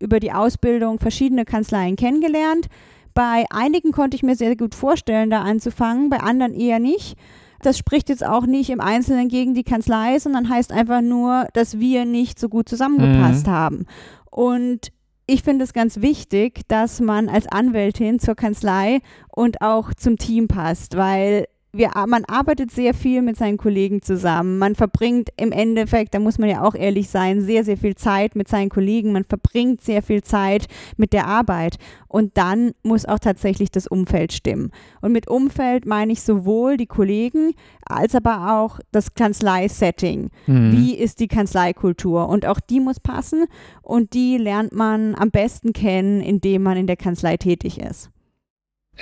über 0.00 0.20
die 0.20 0.32
Ausbildung 0.32 0.98
verschiedene 0.98 1.44
Kanzleien 1.44 1.96
kennengelernt, 1.96 2.66
Bei 3.14 3.46
einigen 3.48 3.92
konnte 3.92 4.14
ich 4.14 4.22
mir 4.22 4.36
sehr 4.36 4.56
gut 4.56 4.74
vorstellen, 4.74 5.30
da 5.30 5.40
anzufangen, 5.40 6.10
bei 6.10 6.20
anderen 6.20 6.52
eher 6.52 6.78
nicht. 6.78 7.16
Das 7.62 7.78
spricht 7.78 8.10
jetzt 8.10 8.22
auch 8.26 8.44
nicht 8.44 8.68
im 8.68 8.78
Einzelnen 8.82 9.28
gegen 9.28 9.54
die 9.54 9.64
Kanzlei, 9.64 10.18
sondern 10.18 10.50
heißt 10.50 10.70
einfach 10.70 11.00
nur, 11.00 11.48
dass 11.54 11.78
wir 11.80 12.04
nicht 12.04 12.38
so 12.38 12.50
gut 12.50 12.68
zusammengepasst 12.68 13.46
Mhm. 13.46 13.50
haben. 13.50 13.86
Und 14.30 14.88
ich 15.26 15.42
finde 15.42 15.64
es 15.64 15.72
ganz 15.72 16.02
wichtig, 16.02 16.60
dass 16.68 17.00
man 17.00 17.30
als 17.30 17.48
Anwältin 17.48 18.18
zur 18.18 18.34
Kanzlei 18.34 19.00
und 19.34 19.62
auch 19.62 19.94
zum 19.94 20.18
Team 20.18 20.46
passt, 20.46 20.94
weil 20.98 21.46
wir, 21.76 21.90
man 22.06 22.24
arbeitet 22.24 22.70
sehr 22.70 22.94
viel 22.94 23.22
mit 23.22 23.36
seinen 23.36 23.56
Kollegen 23.56 24.02
zusammen. 24.02 24.58
Man 24.58 24.74
verbringt 24.74 25.30
im 25.36 25.52
Endeffekt, 25.52 26.14
da 26.14 26.18
muss 26.18 26.38
man 26.38 26.48
ja 26.48 26.62
auch 26.62 26.74
ehrlich 26.74 27.08
sein, 27.08 27.40
sehr, 27.40 27.64
sehr 27.64 27.76
viel 27.76 27.94
Zeit 27.94 28.36
mit 28.36 28.48
seinen 28.48 28.68
Kollegen. 28.68 29.12
Man 29.12 29.24
verbringt 29.24 29.82
sehr 29.82 30.02
viel 30.02 30.22
Zeit 30.22 30.66
mit 30.96 31.12
der 31.12 31.26
Arbeit. 31.26 31.76
Und 32.08 32.36
dann 32.38 32.72
muss 32.82 33.04
auch 33.04 33.18
tatsächlich 33.18 33.70
das 33.70 33.86
Umfeld 33.86 34.32
stimmen. 34.32 34.70
Und 35.00 35.12
mit 35.12 35.28
Umfeld 35.28 35.86
meine 35.86 36.12
ich 36.12 36.22
sowohl 36.22 36.76
die 36.76 36.86
Kollegen 36.86 37.52
als 37.84 38.14
aber 38.14 38.58
auch 38.58 38.80
das 38.92 39.14
Kanzlei-Setting. 39.14 40.30
Mhm. 40.46 40.72
Wie 40.72 40.94
ist 40.94 41.20
die 41.20 41.28
Kanzleikultur? 41.28 42.28
Und 42.28 42.46
auch 42.46 42.60
die 42.60 42.80
muss 42.80 43.00
passen. 43.00 43.44
Und 43.82 44.14
die 44.14 44.38
lernt 44.38 44.72
man 44.72 45.14
am 45.14 45.30
besten 45.30 45.72
kennen, 45.72 46.20
indem 46.20 46.62
man 46.62 46.76
in 46.76 46.86
der 46.86 46.96
Kanzlei 46.96 47.36
tätig 47.36 47.78
ist. 47.78 48.10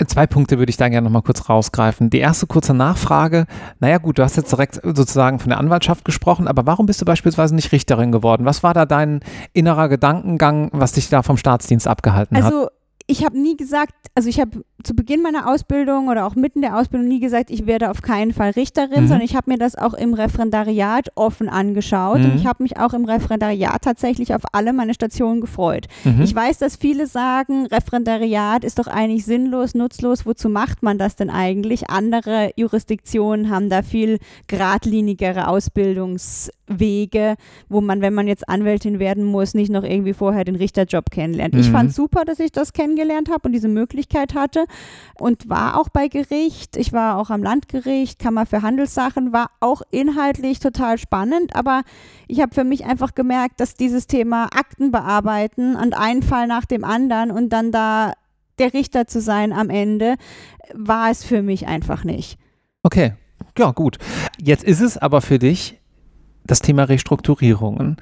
Zwei 0.06 0.26
Punkte 0.26 0.58
würde 0.58 0.70
ich 0.70 0.76
da 0.76 0.88
gerne 0.88 1.04
nochmal 1.04 1.22
kurz 1.22 1.48
rausgreifen. 1.48 2.10
Die 2.10 2.18
erste 2.18 2.46
kurze 2.46 2.74
Nachfrage. 2.74 3.46
Naja 3.78 3.98
gut, 3.98 4.18
du 4.18 4.22
hast 4.22 4.36
jetzt 4.36 4.50
direkt 4.50 4.80
sozusagen 4.82 5.38
von 5.38 5.50
der 5.50 5.58
Anwaltschaft 5.58 6.04
gesprochen, 6.04 6.48
aber 6.48 6.66
warum 6.66 6.86
bist 6.86 7.00
du 7.00 7.04
beispielsweise 7.04 7.54
nicht 7.54 7.70
Richterin 7.70 8.10
geworden? 8.10 8.44
Was 8.44 8.62
war 8.62 8.74
da 8.74 8.86
dein 8.86 9.20
innerer 9.52 9.88
Gedankengang, 9.88 10.70
was 10.72 10.92
dich 10.92 11.08
da 11.08 11.22
vom 11.22 11.36
Staatsdienst 11.36 11.86
abgehalten 11.86 12.36
hat? 12.36 12.44
Also 12.44 12.68
ich 13.06 13.24
habe 13.24 13.38
nie 13.38 13.56
gesagt, 13.56 13.94
also 14.14 14.28
ich 14.28 14.40
habe 14.40 14.64
zu 14.84 14.94
Beginn 14.94 15.22
meiner 15.22 15.48
Ausbildung 15.50 16.08
oder 16.08 16.26
auch 16.26 16.34
mitten 16.34 16.60
der 16.60 16.78
Ausbildung 16.78 17.08
nie 17.08 17.18
gesagt, 17.20 17.50
ich 17.50 17.66
werde 17.66 17.90
auf 17.90 18.02
keinen 18.02 18.32
Fall 18.32 18.50
Richterin, 18.50 19.04
Mhm. 19.04 19.08
sondern 19.08 19.22
ich 19.24 19.34
habe 19.34 19.50
mir 19.50 19.58
das 19.58 19.76
auch 19.76 19.94
im 19.94 20.14
Referendariat 20.14 21.08
offen 21.14 21.48
angeschaut 21.48 22.16
und 22.18 22.32
Mhm. 22.32 22.36
ich 22.36 22.46
habe 22.46 22.62
mich 22.62 22.76
auch 22.78 22.92
im 22.94 23.04
Referendariat 23.06 23.82
tatsächlich 23.82 24.34
auf 24.34 24.42
alle 24.52 24.72
meine 24.72 24.94
Stationen 24.94 25.40
gefreut. 25.40 25.86
Mhm. 26.04 26.22
Ich 26.22 26.34
weiß, 26.34 26.58
dass 26.58 26.76
viele 26.76 27.06
sagen, 27.06 27.66
Referendariat 27.66 28.62
ist 28.62 28.78
doch 28.78 28.86
eigentlich 28.86 29.24
sinnlos, 29.24 29.74
nutzlos. 29.74 30.26
Wozu 30.26 30.48
macht 30.48 30.82
man 30.82 30.98
das 30.98 31.16
denn 31.16 31.30
eigentlich? 31.30 31.88
Andere 31.90 32.50
Jurisdiktionen 32.56 33.50
haben 33.50 33.70
da 33.70 33.82
viel 33.82 34.18
geradlinigere 34.48 35.48
Ausbildungswege, 35.48 37.36
wo 37.68 37.80
man, 37.80 38.00
wenn 38.00 38.14
man 38.14 38.26
jetzt 38.28 38.48
Anwältin 38.48 38.98
werden 38.98 39.24
muss, 39.24 39.54
nicht 39.54 39.70
noch 39.70 39.82
irgendwie 39.84 40.12
vorher 40.14 40.44
den 40.44 40.56
Richterjob 40.56 41.10
kennenlernt. 41.10 41.54
Ich 41.54 41.68
Mhm. 41.68 41.72
fand 41.72 41.94
super, 41.94 42.24
dass 42.24 42.38
ich 42.40 42.52
das 42.52 42.72
kennengelernt 42.72 43.30
habe 43.30 43.48
und 43.48 43.52
diese 43.52 43.68
Möglichkeit 43.68 44.34
hatte 44.34 44.64
und 45.18 45.48
war 45.48 45.78
auch 45.78 45.88
bei 45.88 46.08
Gericht. 46.08 46.76
Ich 46.76 46.92
war 46.92 47.18
auch 47.18 47.30
am 47.30 47.42
Landgericht, 47.42 48.18
Kammer 48.18 48.46
für 48.46 48.62
Handelssachen, 48.62 49.32
war 49.32 49.50
auch 49.60 49.82
inhaltlich 49.90 50.58
total 50.58 50.98
spannend, 50.98 51.54
aber 51.54 51.82
ich 52.26 52.40
habe 52.40 52.54
für 52.54 52.64
mich 52.64 52.84
einfach 52.84 53.14
gemerkt, 53.14 53.60
dass 53.60 53.74
dieses 53.74 54.06
Thema 54.06 54.44
Akten 54.54 54.90
bearbeiten 54.90 55.76
und 55.76 55.94
einen 55.94 56.22
Fall 56.22 56.46
nach 56.46 56.64
dem 56.64 56.84
anderen 56.84 57.30
und 57.30 57.50
dann 57.50 57.72
da 57.72 58.12
der 58.58 58.72
Richter 58.72 59.06
zu 59.06 59.20
sein 59.20 59.52
am 59.52 59.70
Ende, 59.70 60.14
war 60.72 61.10
es 61.10 61.24
für 61.24 61.42
mich 61.42 61.66
einfach 61.66 62.04
nicht. 62.04 62.38
Okay, 62.82 63.14
ja 63.58 63.72
gut. 63.72 63.98
Jetzt 64.40 64.64
ist 64.64 64.80
es 64.80 64.98
aber 64.98 65.20
für 65.20 65.38
dich 65.38 65.78
das 66.46 66.60
Thema 66.60 66.84
Restrukturierungen. 66.84 67.96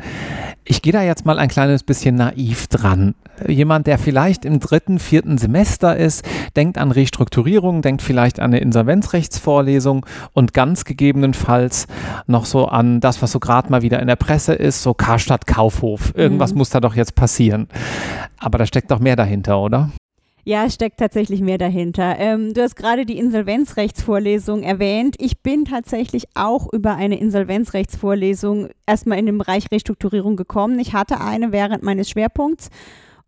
Ich 0.65 0.83
gehe 0.83 0.93
da 0.93 1.03
jetzt 1.03 1.27
mal 1.27 1.39
ein 1.39 1.49
kleines 1.49 1.83
bisschen 1.83 2.15
naiv 2.17 2.69
dran. 2.69 3.15
Jemand, 3.49 3.87
der 3.87 3.99
vielleicht 3.99 4.45
im 4.45 4.61
dritten, 4.61 4.99
vierten 4.99 5.39
Semester 5.39 5.97
ist, 5.97 6.25
denkt 6.55 6.79
an 6.79 6.93
Restrukturierung, 6.93 7.83
denkt 7.83 8.03
vielleicht 8.03 8.39
an 8.39 8.47
eine 8.53 8.61
Insolvenzrechtsvorlesung 8.61 10.07
und 10.33 10.55
ganz 10.55 10.85
gegebenenfalls 10.85 11.87
noch 12.27 12.45
so 12.45 12.67
an 12.67 13.01
das, 13.01 13.23
was 13.23 13.33
so 13.33 13.41
gerade 13.41 13.71
mal 13.71 13.83
wieder 13.83 14.01
in 14.01 14.07
der 14.07 14.17
Presse 14.17 14.55
ist, 14.55 14.83
so 14.83 14.95
Karstadt 14.95 15.47
Kaufhof. 15.47 16.13
Irgendwas 16.17 16.53
Mhm. 16.53 16.59
muss 16.59 16.71
da 16.71 16.81
doch 16.81 16.95
jetzt 16.95 17.15
passieren. 17.15 17.67
Aber 18.39 18.59
da 18.59 18.67
steckt 18.67 18.91
doch 18.91 19.01
mehr 19.01 19.17
dahinter, 19.17 19.61
oder? 19.61 19.91
Ja, 20.45 20.65
es 20.65 20.75
steckt 20.75 20.99
tatsächlich 20.99 21.41
mehr 21.41 21.59
dahinter. 21.59 22.17
Ähm, 22.19 22.53
du 22.53 22.63
hast 22.63 22.75
gerade 22.75 23.07
die 23.07 23.19
Insolvenzrechtsvorlesung 23.19 24.65
erwähnt. 24.65 25.15
Ich 25.19 25.41
bin 25.41 25.65
tatsächlich 25.65 26.25
auch 26.35 26.73
über 26.73 26.97
eine 26.97 27.19
Insolvenzrechtsvorlesung 27.21 28.69
erstmal 28.85 29.19
in 29.19 29.27
den 29.27 29.39
Bereich 29.39 29.71
Restrukturierung 29.71 30.37
gekommen. 30.37 30.81
Ich 30.81 30.95
hatte 30.95 31.21
eine 31.21 31.53
während 31.53 31.85
meines 31.85 32.11
Schwerpunkts. 32.11 32.71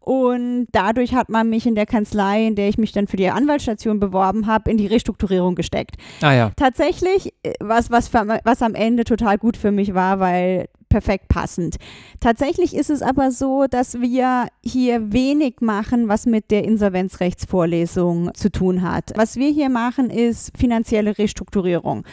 Und 0.00 0.66
dadurch 0.72 1.14
hat 1.14 1.30
man 1.30 1.48
mich 1.48 1.66
in 1.66 1.74
der 1.74 1.86
Kanzlei, 1.86 2.46
in 2.46 2.56
der 2.56 2.68
ich 2.68 2.76
mich 2.76 2.92
dann 2.92 3.06
für 3.06 3.16
die 3.16 3.30
Anwaltsstation 3.30 4.00
beworben 4.00 4.46
habe, 4.46 4.70
in 4.70 4.76
die 4.76 4.86
Restrukturierung 4.86 5.54
gesteckt. 5.54 5.96
Ah 6.20 6.34
ja. 6.34 6.50
Tatsächlich, 6.56 7.32
äh, 7.42 7.54
was, 7.60 7.90
was, 7.90 8.12
was 8.12 8.60
am 8.60 8.74
Ende 8.74 9.04
total 9.04 9.38
gut 9.38 9.56
für 9.56 9.70
mich 9.70 9.94
war, 9.94 10.20
weil 10.20 10.68
perfekt 10.94 11.26
passend. 11.26 11.78
Tatsächlich 12.20 12.72
ist 12.72 12.88
es 12.88 13.02
aber 13.02 13.32
so, 13.32 13.66
dass 13.68 14.00
wir 14.00 14.46
hier 14.62 15.12
wenig 15.12 15.56
machen, 15.60 16.06
was 16.06 16.24
mit 16.24 16.52
der 16.52 16.62
Insolvenzrechtsvorlesung 16.62 18.32
zu 18.34 18.48
tun 18.48 18.82
hat. 18.82 19.10
Was 19.16 19.34
wir 19.34 19.50
hier 19.50 19.70
machen, 19.70 20.08
ist 20.08 20.56
finanzielle 20.56 21.18
Restrukturierung. 21.18 22.04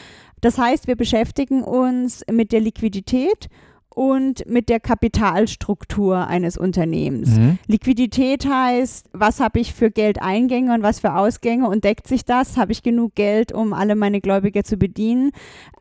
Das 0.41 0.57
heißt, 0.57 0.87
wir 0.87 0.95
beschäftigen 0.95 1.61
uns 1.61 2.23
mit 2.31 2.51
der 2.51 2.61
Liquidität 2.61 3.49
und 3.93 4.47
mit 4.47 4.69
der 4.69 4.79
Kapitalstruktur 4.79 6.27
eines 6.27 6.57
Unternehmens. 6.57 7.37
Mhm. 7.37 7.59
Liquidität 7.67 8.45
heißt, 8.45 9.09
was 9.11 9.39
habe 9.39 9.59
ich 9.59 9.73
für 9.73 9.91
Geldeingänge 9.91 10.73
und 10.73 10.81
was 10.81 11.01
für 11.01 11.15
Ausgänge 11.15 11.67
und 11.67 11.83
deckt 11.83 12.07
sich 12.07 12.23
das? 12.23 12.57
Habe 12.57 12.71
ich 12.71 12.83
genug 12.83 13.15
Geld, 13.15 13.51
um 13.51 13.73
alle 13.73 13.95
meine 13.95 14.21
Gläubiger 14.21 14.63
zu 14.63 14.77
bedienen? 14.77 15.31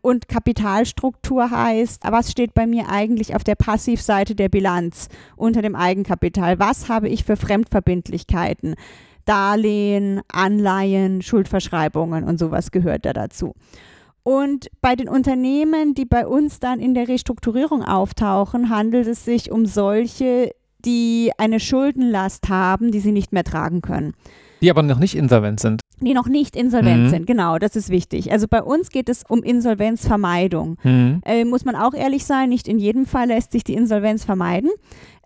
Und 0.00 0.29
Kapitalstruktur 0.29 1.50
heißt, 1.50 2.02
was 2.11 2.33
steht 2.33 2.52
bei 2.52 2.67
mir 2.67 2.88
eigentlich 2.88 3.37
auf 3.37 3.45
der 3.45 3.55
Passivseite 3.55 4.35
der 4.35 4.49
Bilanz 4.49 5.09
unter 5.37 5.62
dem 5.62 5.76
Eigenkapital? 5.76 6.59
Was 6.59 6.88
habe 6.88 7.09
ich 7.09 7.25
für 7.25 7.37
Fremdverbindlichkeiten? 7.37 8.75
Darlehen, 9.25 10.23
Anleihen, 10.33 11.23
Schuldverschreibungen 11.23 12.25
und 12.25 12.38
sowas 12.38 12.73
gehört 12.73 13.05
da 13.05 13.12
dazu. 13.12 13.55
Und 14.23 14.69
bei 14.81 14.97
den 14.97 15.09
Unternehmen, 15.09 15.95
die 15.95 16.05
bei 16.05 16.27
uns 16.27 16.61
dann 16.61 16.79
in 16.81 16.95
der 16.95 17.09
Restrukturierung 17.09 17.83
auftauchen, 17.83 18.69
handelt 18.71 19.07
es 19.07 19.25
sich 19.25 19.50
um 19.50 19.67
solche, 19.67 20.50
die 20.85 21.31
eine 21.39 21.61
Schuldenlast 21.61 22.49
haben, 22.49 22.91
die 22.93 23.00
sie 23.00 23.12
nicht 23.12 23.33
mehr 23.33 23.45
tragen 23.45 23.81
können. 23.81 24.15
Die 24.62 24.71
aber 24.71 24.83
noch 24.83 24.99
nicht 24.99 25.15
insolvent 25.15 25.59
sind. 25.61 25.81
Die 26.03 26.12
noch 26.15 26.29
nicht 26.29 26.55
insolvent 26.57 27.05
Mhm. 27.05 27.09
sind, 27.11 27.27
genau, 27.27 27.59
das 27.59 27.77
ist 27.77 27.89
wichtig. 27.91 28.31
Also 28.33 28.47
bei 28.49 28.62
uns 28.62 28.91
geht 28.91 29.09
es 29.09 29.23
um 29.29 29.43
Insolvenzvermeidung. 29.43 30.77
Mhm. 30.83 31.21
Äh, 31.25 31.45
muss 31.45 31.65
man 31.65 31.77
auch 31.77 31.95
ehrlich 31.95 32.25
sein, 32.25 32.49
nicht 32.50 32.69
in 32.69 32.79
jedem 32.79 33.07
Fall 33.07 33.29
lässt 33.29 33.53
sich 33.53 33.65
die 33.65 33.75
Insolvenz 33.75 34.25
vermeiden, 34.25 34.71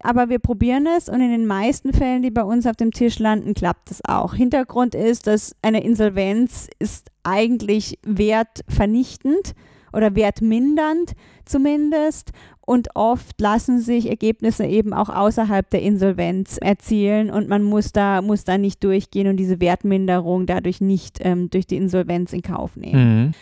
aber 0.04 0.28
wir 0.28 0.38
probieren 0.38 0.86
es 0.96 1.08
und 1.08 1.20
in 1.20 1.30
den 1.30 1.46
meisten 1.46 1.92
Fällen, 1.92 2.22
die 2.22 2.30
bei 2.30 2.44
uns 2.44 2.66
auf 2.66 2.76
dem 2.76 2.92
Tisch 2.92 3.18
landen, 3.18 3.54
klappt 3.54 3.90
es 3.90 4.04
auch. 4.04 4.34
Hintergrund 4.34 4.94
ist, 4.94 5.26
dass 5.26 5.56
eine 5.62 5.82
Insolvenz 5.82 6.68
ist 6.78 7.10
eigentlich 7.22 7.98
wertvernichtend 8.04 9.54
oder 9.92 10.14
wertmindernd 10.14 11.14
zumindest 11.44 12.32
und 12.60 12.88
oft 12.94 13.40
lassen 13.40 13.80
sich 13.80 14.08
Ergebnisse 14.08 14.64
eben 14.66 14.92
auch 14.92 15.08
außerhalb 15.08 15.68
der 15.70 15.82
Insolvenz 15.82 16.58
erzielen 16.58 17.30
und 17.30 17.48
man 17.48 17.62
muss 17.62 17.92
da, 17.92 18.22
muss 18.22 18.44
da 18.44 18.58
nicht 18.58 18.82
durchgehen 18.84 19.28
und 19.28 19.36
diese 19.36 19.60
Wertminderung 19.60 20.46
dadurch 20.46 20.80
nicht 20.80 21.18
ähm, 21.20 21.50
durch 21.50 21.66
die 21.66 21.76
Insolvenz 21.76 22.32
in 22.32 22.42
Kauf 22.42 22.76
nehmen. 22.76 23.24
Mhm. 23.24 23.32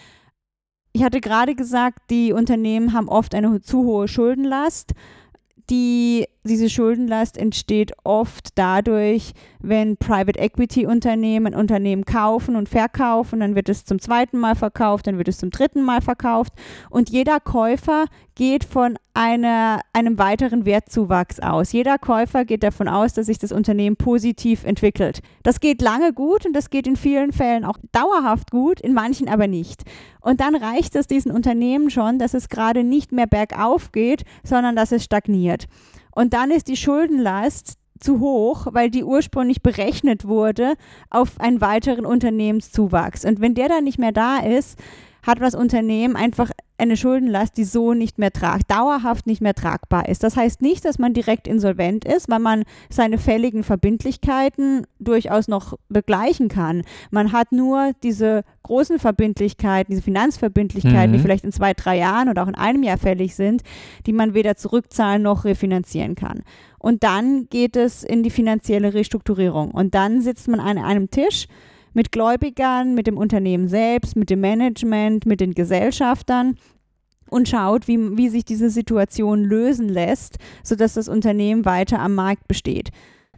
Ich 0.92 1.02
hatte 1.02 1.20
gerade 1.20 1.54
gesagt, 1.54 2.10
die 2.10 2.32
Unternehmen 2.32 2.92
haben 2.92 3.08
oft 3.08 3.34
eine 3.34 3.62
zu 3.62 3.84
hohe 3.84 4.08
Schuldenlast. 4.08 4.92
Die, 5.70 6.26
diese 6.44 6.68
Schuldenlast 6.68 7.38
entsteht 7.38 7.92
oft 8.02 8.58
dadurch, 8.58 9.32
wenn 9.60 9.96
Private 9.96 10.38
Equity 10.38 10.86
Unternehmen 10.86 11.54
Unternehmen 11.54 12.04
kaufen 12.04 12.56
und 12.56 12.68
verkaufen, 12.68 13.40
dann 13.40 13.54
wird 13.54 13.68
es 13.68 13.84
zum 13.84 14.00
zweiten 14.00 14.38
Mal 14.38 14.56
verkauft, 14.56 15.06
dann 15.06 15.18
wird 15.18 15.28
es 15.28 15.38
zum 15.38 15.50
dritten 15.50 15.82
Mal 15.82 16.00
verkauft 16.00 16.52
und 16.90 17.10
jeder 17.10 17.38
Käufer 17.38 18.06
geht 18.34 18.64
von 18.64 18.98
einer, 19.14 19.80
einem 19.92 20.18
weiteren 20.18 20.64
Wertzuwachs 20.64 21.38
aus. 21.38 21.72
Jeder 21.72 21.98
Käufer 21.98 22.44
geht 22.44 22.62
davon 22.62 22.88
aus, 22.88 23.12
dass 23.12 23.26
sich 23.26 23.38
das 23.38 23.52
Unternehmen 23.52 23.96
positiv 23.96 24.64
entwickelt. 24.64 25.20
Das 25.42 25.60
geht 25.60 25.82
lange 25.82 26.12
gut 26.12 26.46
und 26.46 26.54
das 26.54 26.70
geht 26.70 26.86
in 26.86 26.96
vielen 26.96 27.32
Fällen 27.32 27.64
auch 27.64 27.76
dauerhaft 27.92 28.50
gut, 28.50 28.80
in 28.80 28.94
manchen 28.94 29.28
aber 29.28 29.46
nicht. 29.46 29.82
Und 30.20 30.40
dann 30.40 30.54
reicht 30.54 30.96
es 30.96 31.06
diesen 31.06 31.30
Unternehmen 31.30 31.90
schon, 31.90 32.18
dass 32.18 32.32
es 32.32 32.48
gerade 32.48 32.84
nicht 32.84 33.12
mehr 33.12 33.26
bergauf 33.26 33.92
geht, 33.92 34.24
sondern 34.42 34.76
dass 34.76 34.92
es 34.92 35.04
stagniert. 35.04 35.68
Und 36.14 36.34
dann 36.34 36.50
ist 36.50 36.68
die 36.68 36.76
Schuldenlast 36.76 37.74
zu 38.00 38.20
hoch, 38.20 38.66
weil 38.72 38.90
die 38.90 39.04
ursprünglich 39.04 39.62
berechnet 39.62 40.26
wurde 40.26 40.74
auf 41.10 41.40
einen 41.40 41.60
weiteren 41.60 42.04
Unternehmenszuwachs. 42.04 43.24
Und 43.24 43.40
wenn 43.40 43.54
der 43.54 43.68
dann 43.68 43.84
nicht 43.84 43.98
mehr 43.98 44.12
da 44.12 44.38
ist, 44.38 44.78
hat 45.22 45.40
das 45.40 45.54
Unternehmen 45.54 46.16
einfach 46.16 46.50
eine 46.82 46.96
Schuldenlast, 46.96 47.56
die 47.56 47.64
so 47.64 47.94
nicht 47.94 48.18
mehr 48.18 48.32
tragt, 48.32 48.68
dauerhaft 48.70 49.26
nicht 49.28 49.40
mehr 49.40 49.54
tragbar 49.54 50.08
ist. 50.08 50.24
Das 50.24 50.36
heißt 50.36 50.62
nicht, 50.62 50.84
dass 50.84 50.98
man 50.98 51.14
direkt 51.14 51.46
insolvent 51.46 52.04
ist, 52.04 52.28
weil 52.28 52.40
man 52.40 52.64
seine 52.90 53.18
fälligen 53.18 53.62
Verbindlichkeiten 53.62 54.84
durchaus 54.98 55.46
noch 55.46 55.78
begleichen 55.88 56.48
kann. 56.48 56.82
Man 57.12 57.30
hat 57.30 57.52
nur 57.52 57.92
diese 58.02 58.42
großen 58.64 58.98
Verbindlichkeiten, 58.98 59.92
diese 59.92 60.02
Finanzverbindlichkeiten, 60.02 61.12
mhm. 61.12 61.16
die 61.16 61.18
vielleicht 61.20 61.44
in 61.44 61.52
zwei, 61.52 61.72
drei 61.72 61.98
Jahren 61.98 62.28
oder 62.28 62.42
auch 62.42 62.48
in 62.48 62.56
einem 62.56 62.82
Jahr 62.82 62.98
fällig 62.98 63.36
sind, 63.36 63.62
die 64.06 64.12
man 64.12 64.34
weder 64.34 64.56
zurückzahlen 64.56 65.22
noch 65.22 65.44
refinanzieren 65.44 66.16
kann. 66.16 66.42
Und 66.80 67.04
dann 67.04 67.46
geht 67.48 67.76
es 67.76 68.02
in 68.02 68.24
die 68.24 68.30
finanzielle 68.30 68.92
Restrukturierung. 68.92 69.70
Und 69.70 69.94
dann 69.94 70.20
sitzt 70.20 70.48
man 70.48 70.58
an 70.58 70.78
einem 70.78 71.10
Tisch 71.10 71.46
mit 71.94 72.12
Gläubigern, 72.12 72.94
mit 72.94 73.06
dem 73.06 73.16
Unternehmen 73.16 73.68
selbst, 73.68 74.16
mit 74.16 74.30
dem 74.30 74.40
Management, 74.40 75.26
mit 75.26 75.40
den 75.40 75.54
Gesellschaftern 75.54 76.56
und 77.30 77.48
schaut, 77.48 77.88
wie, 77.88 78.16
wie 78.16 78.28
sich 78.28 78.44
diese 78.44 78.70
Situation 78.70 79.42
lösen 79.42 79.88
lässt, 79.88 80.38
sodass 80.62 80.94
das 80.94 81.08
Unternehmen 81.08 81.64
weiter 81.64 81.98
am 81.98 82.14
Markt 82.14 82.46
besteht. 82.46 82.90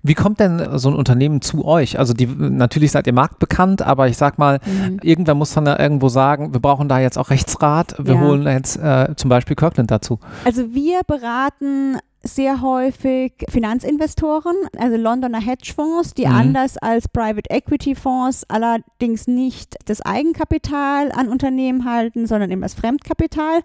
Wie 0.06 0.12
kommt 0.12 0.38
denn 0.38 0.78
so 0.78 0.90
ein 0.90 0.94
Unternehmen 0.96 1.40
zu 1.40 1.64
euch? 1.64 1.98
Also 1.98 2.12
die, 2.12 2.26
natürlich 2.26 2.92
seid 2.92 3.06
ihr 3.06 3.14
marktbekannt, 3.14 3.80
aber 3.80 4.06
ich 4.06 4.18
sag 4.18 4.38
mal, 4.38 4.60
mhm. 4.66 4.98
irgendwer 5.02 5.34
muss 5.34 5.54
dann 5.54 5.64
da 5.64 5.78
irgendwo 5.78 6.10
sagen, 6.10 6.52
wir 6.52 6.60
brauchen 6.60 6.90
da 6.90 7.00
jetzt 7.00 7.16
auch 7.16 7.30
Rechtsrat, 7.30 7.94
wir 7.98 8.16
ja. 8.16 8.20
holen 8.20 8.46
jetzt 8.46 8.76
äh, 8.76 9.14
zum 9.16 9.30
Beispiel 9.30 9.56
Kirkland 9.56 9.90
dazu. 9.90 10.18
Also 10.44 10.74
wir 10.74 11.00
beraten 11.06 11.96
sehr 12.24 12.62
häufig 12.62 13.32
Finanzinvestoren, 13.48 14.54
also 14.76 14.96
Londoner 14.96 15.40
Hedgefonds, 15.40 16.14
die 16.14 16.26
mhm. 16.26 16.34
anders 16.34 16.78
als 16.78 17.08
Private 17.08 17.50
Equity 17.50 17.94
Fonds 17.94 18.44
allerdings 18.48 19.26
nicht 19.26 19.76
das 19.84 20.00
Eigenkapital 20.00 21.12
an 21.12 21.28
Unternehmen 21.28 21.84
halten, 21.84 22.26
sondern 22.26 22.50
eben 22.50 22.62
das 22.62 22.74
Fremdkapital 22.74 23.60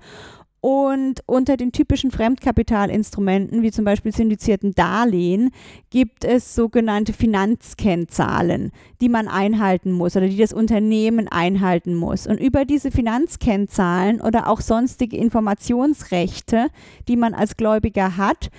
und 0.62 1.22
unter 1.26 1.58
den 1.58 1.72
typischen 1.72 2.12
Fremdkapitalinstrumenten, 2.12 3.62
wie 3.62 3.72
zum 3.72 3.86
Beispiel 3.86 4.12
syndizierten 4.12 4.74
Darlehen, 4.74 5.52
gibt 5.90 6.26
es 6.26 6.56
sogenannte 6.56 7.14
Finanzkennzahlen, 7.14 8.72
die 9.00 9.10
man 9.10 9.28
einhalten 9.28 9.92
muss 9.92 10.18
oder 10.18 10.28
die 10.28 10.38
das 10.38 10.54
Unternehmen 10.54 11.28
einhalten 11.28 11.96
muss. 11.96 12.28
Und 12.28 12.40
über 12.40 12.66
diese 12.66 12.92
Finanzkennzahlen 12.92 14.20
oder 14.22 14.48
auch 14.48 14.62
sonstige 14.62 15.18
Informationsrechte, 15.18 16.68
die 17.08 17.16
man 17.16 17.34
als 17.34 17.56
Gläubiger 17.56 18.18
hat, 18.18 18.50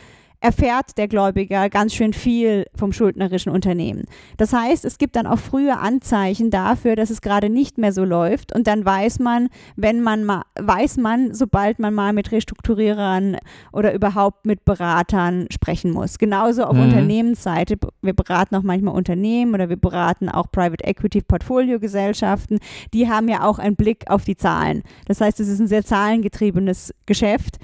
erfährt 0.41 0.97
der 0.97 1.07
Gläubiger 1.07 1.69
ganz 1.69 1.95
schön 1.95 2.13
viel 2.13 2.67
vom 2.75 2.93
schuldnerischen 2.93 3.53
Unternehmen. 3.53 4.05
Das 4.39 4.53
heißt, 4.53 4.85
es 4.85 4.99
gibt 4.99 5.17
dann 5.17 5.27
auch 5.27 5.39
frühe 5.39 5.79
Anzeichen 5.79 6.51
dafür, 6.51 6.97
dass 6.97 7.11
es 7.11 7.21
gerade 7.21 7.51
nicht 7.51 7.79
mehr 7.79 7.93
so 7.93 8.05
läuft 8.05 8.55
und 8.55 8.67
dann 8.67 8.85
weiß 8.85 9.19
man, 9.19 9.49
wenn 9.77 10.01
man 10.01 10.25
mal, 10.25 10.43
weiß 10.59 10.97
man, 10.97 11.35
sobald 11.35 11.79
man 11.79 11.93
mal 11.93 12.13
mit 12.13 12.33
Restrukturierern 12.33 13.37
oder 13.73 13.93
überhaupt 13.93 14.47
mit 14.47 14.65
Beratern 14.65 15.47
sprechen 15.51 15.91
muss. 15.91 16.19
Genauso 16.19 16.65
auf 16.65 16.75
mhm. 16.75 16.85
Unternehmensseite. 16.85 17.77
Wir 18.01 18.15
beraten 18.15 18.57
auch 18.57 18.63
manchmal 18.63 18.95
Unternehmen 18.95 19.55
oder 19.55 19.69
wir 19.69 19.77
beraten 19.77 20.29
auch 20.29 20.51
Private 20.51 20.85
Equity 20.85 21.21
Portfolio 21.21 21.79
Gesellschaften. 21.79 22.59
Die 22.95 23.09
haben 23.09 23.29
ja 23.29 23.45
auch 23.45 23.59
einen 23.59 23.77
Blick 23.77 24.11
auf 24.11 24.25
die 24.25 24.37
Zahlen. 24.37 24.83
Das 25.07 25.21
heißt, 25.21 25.39
es 25.41 25.49
ist 25.49 25.61
ein 25.61 25.67
sehr 25.67 25.85
zahlengetriebenes 25.85 26.95
Geschäft. 27.05 27.59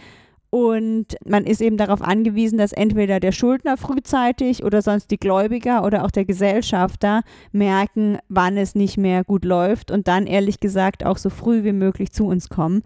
Und 0.56 1.18
man 1.22 1.44
ist 1.44 1.60
eben 1.60 1.76
darauf 1.76 2.00
angewiesen, 2.00 2.56
dass 2.56 2.72
entweder 2.72 3.20
der 3.20 3.32
Schuldner 3.32 3.76
frühzeitig 3.76 4.64
oder 4.64 4.80
sonst 4.80 5.10
die 5.10 5.18
Gläubiger 5.18 5.84
oder 5.84 6.02
auch 6.02 6.10
der 6.10 6.25
Gesellschafter 6.25 7.25
merken, 7.52 8.16
wann 8.30 8.56
es 8.56 8.75
nicht 8.75 8.96
mehr 8.96 9.22
gut 9.22 9.44
läuft 9.44 9.90
und 9.90 10.08
dann 10.08 10.26
ehrlich 10.26 10.58
gesagt 10.58 11.04
auch 11.04 11.18
so 11.18 11.28
früh 11.28 11.62
wie 11.62 11.75
möglich 11.75 12.10
zu 12.10 12.25
uns 12.25 12.48
kommen. 12.48 12.80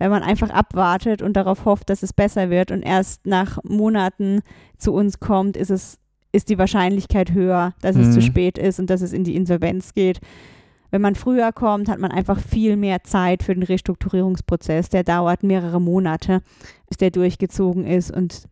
Wenn 0.00 0.10
man 0.10 0.24
einfach 0.24 0.50
abwartet 0.50 1.22
und 1.22 1.34
darauf 1.34 1.64
hofft, 1.64 1.90
dass 1.90 2.02
es 2.02 2.12
besser 2.12 2.50
wird 2.50 2.72
und 2.72 2.82
erst 2.82 3.24
nach 3.24 3.60
Monaten 3.62 4.40
zu 4.76 4.92
uns 4.92 5.20
kommt, 5.20 5.56
ist 5.56 5.70
es 5.70 6.00
ist 6.32 6.48
die 6.48 6.58
Wahrscheinlichkeit 6.58 7.32
höher, 7.32 7.74
dass 7.82 7.94
mhm. 7.94 8.02
es 8.02 8.10
zu 8.14 8.20
mhm. 8.20 8.24
spät 8.24 8.58
ist 8.58 8.80
und 8.80 8.90
dass 8.90 9.00
es 9.00 9.12
in 9.12 9.22
die 9.22 9.36
Insolvenz 9.36 9.94
geht. 9.94 10.18
Wenn 10.92 11.00
man 11.00 11.14
früher 11.14 11.52
kommt, 11.52 11.88
hat 11.88 11.98
man 11.98 12.12
einfach 12.12 12.38
viel 12.38 12.76
mehr 12.76 13.02
Zeit 13.02 13.42
für 13.42 13.54
den 13.54 13.62
Restrukturierungsprozess. 13.62 14.90
Der 14.90 15.02
dauert 15.02 15.42
mehrere 15.42 15.80
Monate, 15.80 16.42
bis 16.86 16.98
der 16.98 17.10
durchgezogen 17.10 17.86
ist. 17.86 18.10
Und 18.10 18.46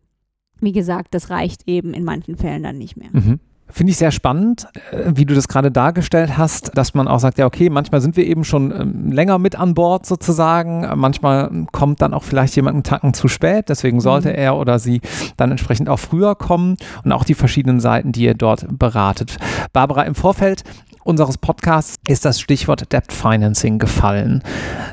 wie 0.59 0.71
gesagt, 0.71 1.13
das 1.13 1.29
reicht 1.29 1.67
eben 1.67 1.93
in 1.93 2.03
manchen 2.03 2.35
Fällen 2.37 2.63
dann 2.63 2.79
nicht 2.79 2.97
mehr. 2.97 3.09
Mhm. 3.11 3.39
Finde 3.67 3.91
ich 3.91 3.97
sehr 3.97 4.11
spannend, 4.11 4.67
äh, 4.91 5.11
wie 5.15 5.25
du 5.25 5.35
das 5.35 5.47
gerade 5.47 5.71
dargestellt 5.71 6.37
hast, 6.37 6.71
dass 6.75 6.95
man 6.95 7.07
auch 7.07 7.19
sagt, 7.19 7.37
ja, 7.37 7.45
okay, 7.45 7.69
manchmal 7.69 8.01
sind 8.01 8.17
wir 8.17 8.25
eben 8.25 8.43
schon 8.43 8.71
ähm, 8.71 9.11
länger 9.11 9.37
mit 9.37 9.55
an 9.55 9.75
Bord 9.75 10.07
sozusagen. 10.07 10.81
Manchmal 10.95 11.67
kommt 11.71 12.01
dann 12.01 12.13
auch 12.15 12.23
vielleicht 12.23 12.55
jemand 12.55 12.73
einen 12.73 12.83
Tacken 12.83 13.13
zu 13.13 13.27
spät. 13.27 13.69
Deswegen 13.69 14.01
sollte 14.01 14.29
mhm. 14.29 14.35
er 14.35 14.57
oder 14.57 14.79
sie 14.79 14.99
dann 15.37 15.51
entsprechend 15.51 15.89
auch 15.89 15.99
früher 15.99 16.35
kommen 16.35 16.75
und 17.05 17.11
auch 17.11 17.23
die 17.23 17.35
verschiedenen 17.35 17.79
Seiten, 17.79 18.11
die 18.11 18.23
ihr 18.23 18.33
dort 18.33 18.65
beratet. 18.79 19.37
Barbara, 19.73 20.03
im 20.03 20.15
Vorfeld 20.15 20.63
unseres 21.03 21.37
Podcasts 21.37 21.97
ist 22.07 22.25
das 22.25 22.39
Stichwort 22.39 22.91
Debt 22.93 23.11
Financing 23.11 23.79
gefallen. 23.79 24.43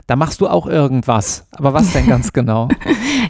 Da 0.07 0.16
machst 0.16 0.40
du 0.40 0.49
auch 0.49 0.66
irgendwas. 0.66 1.47
Aber 1.53 1.75
was 1.75 1.92
denn 1.92 2.07
ganz 2.07 2.33
genau? 2.33 2.68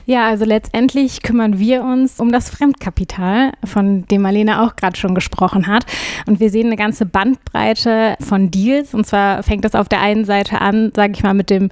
ja, 0.07 0.29
also 0.29 0.45
letztendlich 0.45 1.23
kümmern 1.23 1.59
wir 1.59 1.83
uns 1.83 2.21
um 2.21 2.31
das 2.31 2.51
Fremdkapital, 2.51 3.53
von 3.65 4.05
dem 4.07 4.23
Marlene 4.23 4.63
auch 4.63 4.77
gerade 4.77 4.97
schon 4.97 5.15
gesprochen 5.15 5.67
hat. 5.67 5.87
Und 6.27 6.41
wir 6.41 6.51
sehen 6.51 6.67
eine 6.67 6.77
ganze 6.77 7.07
Bandbreite 7.07 8.17
von 8.21 8.51
Deals. 8.51 8.95
Und 8.95 9.07
zwar 9.07 9.43
fängt 9.43 9.65
das 9.65 9.75
auf 9.75 9.89
der 9.89 10.01
einen 10.01 10.25
Seite 10.25 10.61
an, 10.61 10.93
sage 10.95 11.13
ich 11.15 11.23
mal, 11.23 11.35
mit 11.35 11.51
dem 11.51 11.71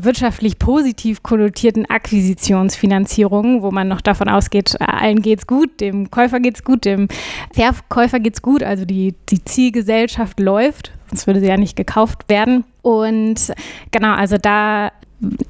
wirtschaftlich 0.00 0.58
positiv 0.58 1.22
konnotierten 1.22 1.86
Akquisitionsfinanzierungen, 1.86 3.62
wo 3.62 3.70
man 3.70 3.88
noch 3.88 4.00
davon 4.00 4.28
ausgeht, 4.28 4.78
allen 4.80 5.22
geht's 5.22 5.46
gut, 5.46 5.80
dem 5.80 6.10
Käufer 6.10 6.40
geht's 6.40 6.64
gut, 6.64 6.84
dem 6.84 7.08
Verkäufer 7.52 8.20
geht's 8.20 8.42
gut, 8.42 8.62
also 8.62 8.84
die, 8.84 9.14
die 9.30 9.42
Zielgesellschaft 9.42 10.33
läuft, 10.38 10.92
sonst 11.08 11.26
würde 11.26 11.40
sie 11.40 11.46
ja 11.46 11.56
nicht 11.56 11.76
gekauft 11.76 12.28
werden. 12.28 12.64
Und 12.82 13.52
genau, 13.90 14.14
also 14.14 14.36
da 14.38 14.90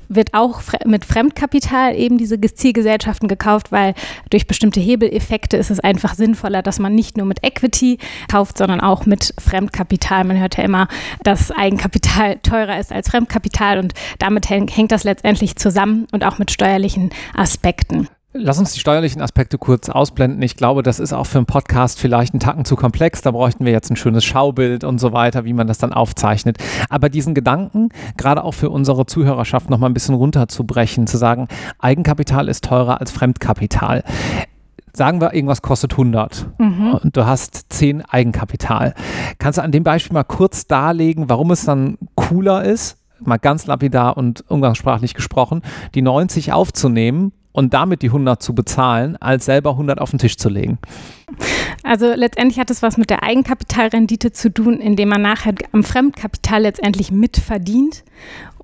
wird 0.09 0.35
auch 0.35 0.61
mit 0.85 1.05
Fremdkapital 1.05 1.97
eben 1.97 2.18
diese 2.18 2.40
Zielgesellschaften 2.40 3.29
gekauft, 3.29 3.73
weil 3.73 3.94
durch 4.31 4.47
bestimmte 4.47 4.81
Hebeleffekte 4.81 5.57
ist 5.57 5.70
es 5.70 5.81
einfach 5.81 6.14
sinnvoller, 6.14 6.62
dass 6.62 6.79
man 6.79 6.94
nicht 6.94 7.16
nur 7.16 7.27
mit 7.27 7.44
Equity 7.44 7.99
kauft, 8.31 8.59
sondern 8.59 8.81
auch 8.81 9.07
mit 9.07 9.35
Fremdkapital. 9.38 10.25
Man 10.25 10.38
hört 10.38 10.57
ja 10.57 10.64
immer, 10.64 10.88
dass 11.23 11.51
Eigenkapital 11.51 12.37
teurer 12.42 12.79
ist 12.79 12.92
als 12.92 13.09
Fremdkapital 13.09 13.79
und 13.79 13.94
damit 14.18 14.49
hängt 14.51 14.92
das 14.92 15.05
letztendlich 15.05 15.57
zusammen 15.57 16.07
und 16.12 16.25
auch 16.25 16.38
mit 16.38 16.51
steuerlichen 16.51 17.11
Aspekten. 17.35 18.09
Lass 18.37 18.59
uns 18.59 18.73
die 18.73 18.81
steuerlichen 18.81 19.23
Aspekte 19.23 19.59
kurz 19.59 19.88
ausblenden. 19.88 20.42
Ich 20.42 20.57
glaube, 20.57 20.83
das 20.83 20.99
ist 20.99 21.12
auch 21.12 21.25
für 21.25 21.38
einen 21.38 21.47
Podcast 21.47 22.01
vielleicht 22.01 22.35
einen 22.35 22.40
Tacken 22.40 22.64
zu 22.64 22.75
komplex. 22.75 23.23
Da 23.23 23.31
bräuchten 23.31 23.64
wir 23.64 23.70
jetzt 23.70 23.92
ein 23.92 23.97
schönes 23.97 24.25
Schaubild 24.25 24.83
und 24.83 24.99
so 24.99 25.12
weiter, 25.12 25.44
wie 25.44 25.53
man 25.53 25.68
das 25.68 25.79
dann 25.79 25.92
aufzeichnet. 25.92 26.59
Aber 26.90 27.09
diesen 27.09 27.35
Gedanken, 27.35 27.90
gerade 28.16 28.42
auch 28.42 28.51
für 28.51 28.70
unsere 28.70 29.07
Zuhörerschaft 29.07 29.70
noch 29.70 29.79
mal 29.79 29.87
ein 29.87 29.94
bisschen 29.94 30.16
runterzubrechen, 30.16 31.07
zu 31.07 31.16
sagen, 31.16 31.47
Eigenkapital 31.79 32.49
ist 32.49 32.64
teurer 32.64 33.01
als 33.01 33.12
Fremdkapital. 33.12 34.03
Sagen 34.92 35.20
wir, 35.20 35.33
irgendwas 35.33 35.62
kostet 35.62 35.92
100 35.92 36.59
mhm. 36.59 36.99
und 37.05 37.16
du 37.16 37.27
hast 37.27 37.73
10 37.73 38.03
Eigenkapital. 38.03 38.94
Kannst 39.38 39.59
du 39.59 39.62
an 39.62 39.70
dem 39.70 39.85
Beispiel 39.85 40.12
mal 40.12 40.25
kurz 40.25 40.66
darlegen, 40.66 41.29
warum 41.29 41.53
es 41.53 41.66
dann 41.66 41.99
cooler 42.16 42.64
ist, 42.64 42.99
mal 43.20 43.38
ganz 43.38 43.66
lapidar 43.66 44.16
und 44.16 44.44
umgangssprachlich 44.51 45.14
gesprochen, 45.14 45.62
die 45.94 46.03
90 46.03 46.53
aufzunehmen 46.53 47.31
und 47.55 47.73
damit 47.73 48.03
die 48.03 48.09
100 48.09 48.43
zu 48.43 48.53
bezahlen, 48.53 49.17
als 49.17 49.45
selber 49.45 49.71
100 49.71 50.01
auf 50.01 50.11
den 50.11 50.19
Tisch 50.19 50.37
zu 50.37 50.49
legen. 50.49 50.79
Also 51.85 52.12
letztendlich 52.12 52.59
hat 52.59 52.69
es 52.71 52.83
was 52.83 52.97
mit 52.97 53.11
der 53.11 53.23
Eigenkapitalrendite 53.23 54.33
zu 54.33 54.53
tun, 54.53 54.81
indem 54.81 55.11
man 55.11 55.23
nachher 55.23 55.55
am 55.71 55.85
Fremdkapital 55.85 56.62
letztendlich 56.62 57.12
mitverdient. 57.12 58.03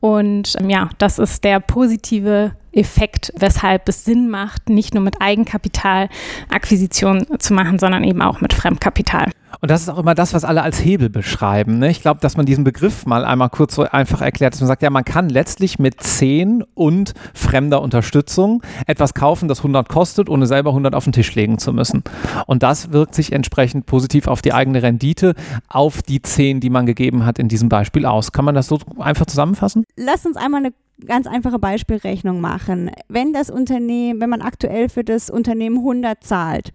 Und 0.00 0.54
ähm, 0.58 0.70
ja, 0.70 0.88
das 0.98 1.18
ist 1.18 1.44
der 1.44 1.60
positive 1.60 2.52
Effekt, 2.72 3.32
weshalb 3.36 3.88
es 3.88 4.04
Sinn 4.04 4.30
macht, 4.30 4.68
nicht 4.70 4.94
nur 4.94 5.02
mit 5.02 5.20
Eigenkapital 5.20 6.08
Akquisition 6.50 7.26
zu 7.38 7.52
machen, 7.52 7.78
sondern 7.78 8.04
eben 8.04 8.22
auch 8.22 8.40
mit 8.40 8.54
Fremdkapital. 8.54 9.30
Und 9.60 9.70
das 9.70 9.82
ist 9.82 9.88
auch 9.88 9.98
immer 9.98 10.14
das, 10.14 10.32
was 10.32 10.44
alle 10.44 10.62
als 10.62 10.82
Hebel 10.82 11.10
beschreiben. 11.10 11.80
Ne? 11.80 11.90
Ich 11.90 12.00
glaube, 12.00 12.20
dass 12.20 12.36
man 12.36 12.46
diesen 12.46 12.64
Begriff 12.64 13.04
mal 13.04 13.24
einmal 13.24 13.50
kurz 13.50 13.74
so 13.74 13.82
einfach 13.82 14.22
erklärt, 14.22 14.54
dass 14.54 14.60
man 14.60 14.68
sagt, 14.68 14.82
ja, 14.82 14.90
man 14.90 15.04
kann 15.04 15.28
letztlich 15.28 15.78
mit 15.78 16.00
10 16.00 16.64
und 16.74 17.12
fremder 17.34 17.82
Unterstützung 17.82 18.62
etwas 18.86 19.12
kaufen, 19.12 19.48
das 19.48 19.58
100 19.58 19.88
kostet, 19.88 20.28
ohne 20.30 20.46
selber 20.46 20.70
100 20.70 20.94
auf 20.94 21.04
den 21.04 21.12
Tisch 21.12 21.34
legen 21.34 21.58
zu 21.58 21.72
müssen. 21.72 22.04
Und 22.46 22.62
das 22.62 22.92
wirkt 22.92 23.14
sich 23.14 23.32
entsprechend 23.32 23.86
positiv 23.86 24.28
auf 24.28 24.40
die 24.40 24.54
eigene 24.54 24.82
Rendite, 24.82 25.34
auf 25.68 26.00
die 26.02 26.22
10, 26.22 26.60
die 26.60 26.70
man 26.70 26.86
gegeben 26.86 27.26
hat 27.26 27.38
in 27.38 27.48
diesem 27.48 27.68
Beispiel 27.68 28.06
aus. 28.06 28.32
Kann 28.32 28.44
man 28.44 28.54
das 28.54 28.68
so 28.68 28.78
einfach 28.98 29.26
zusammenfassen? 29.26 29.84
Lass 29.96 30.26
uns 30.26 30.36
einmal 30.36 30.64
eine 30.64 30.74
ganz 31.06 31.26
einfache 31.26 31.58
Beispielrechnung 31.58 32.40
machen. 32.40 32.90
Wenn 33.08 33.32
das 33.32 33.50
Unternehmen, 33.50 34.20
wenn 34.20 34.30
man 34.30 34.42
aktuell 34.42 34.88
für 34.88 35.04
das 35.04 35.30
Unternehmen 35.30 35.78
100 35.78 36.22
zahlt, 36.22 36.72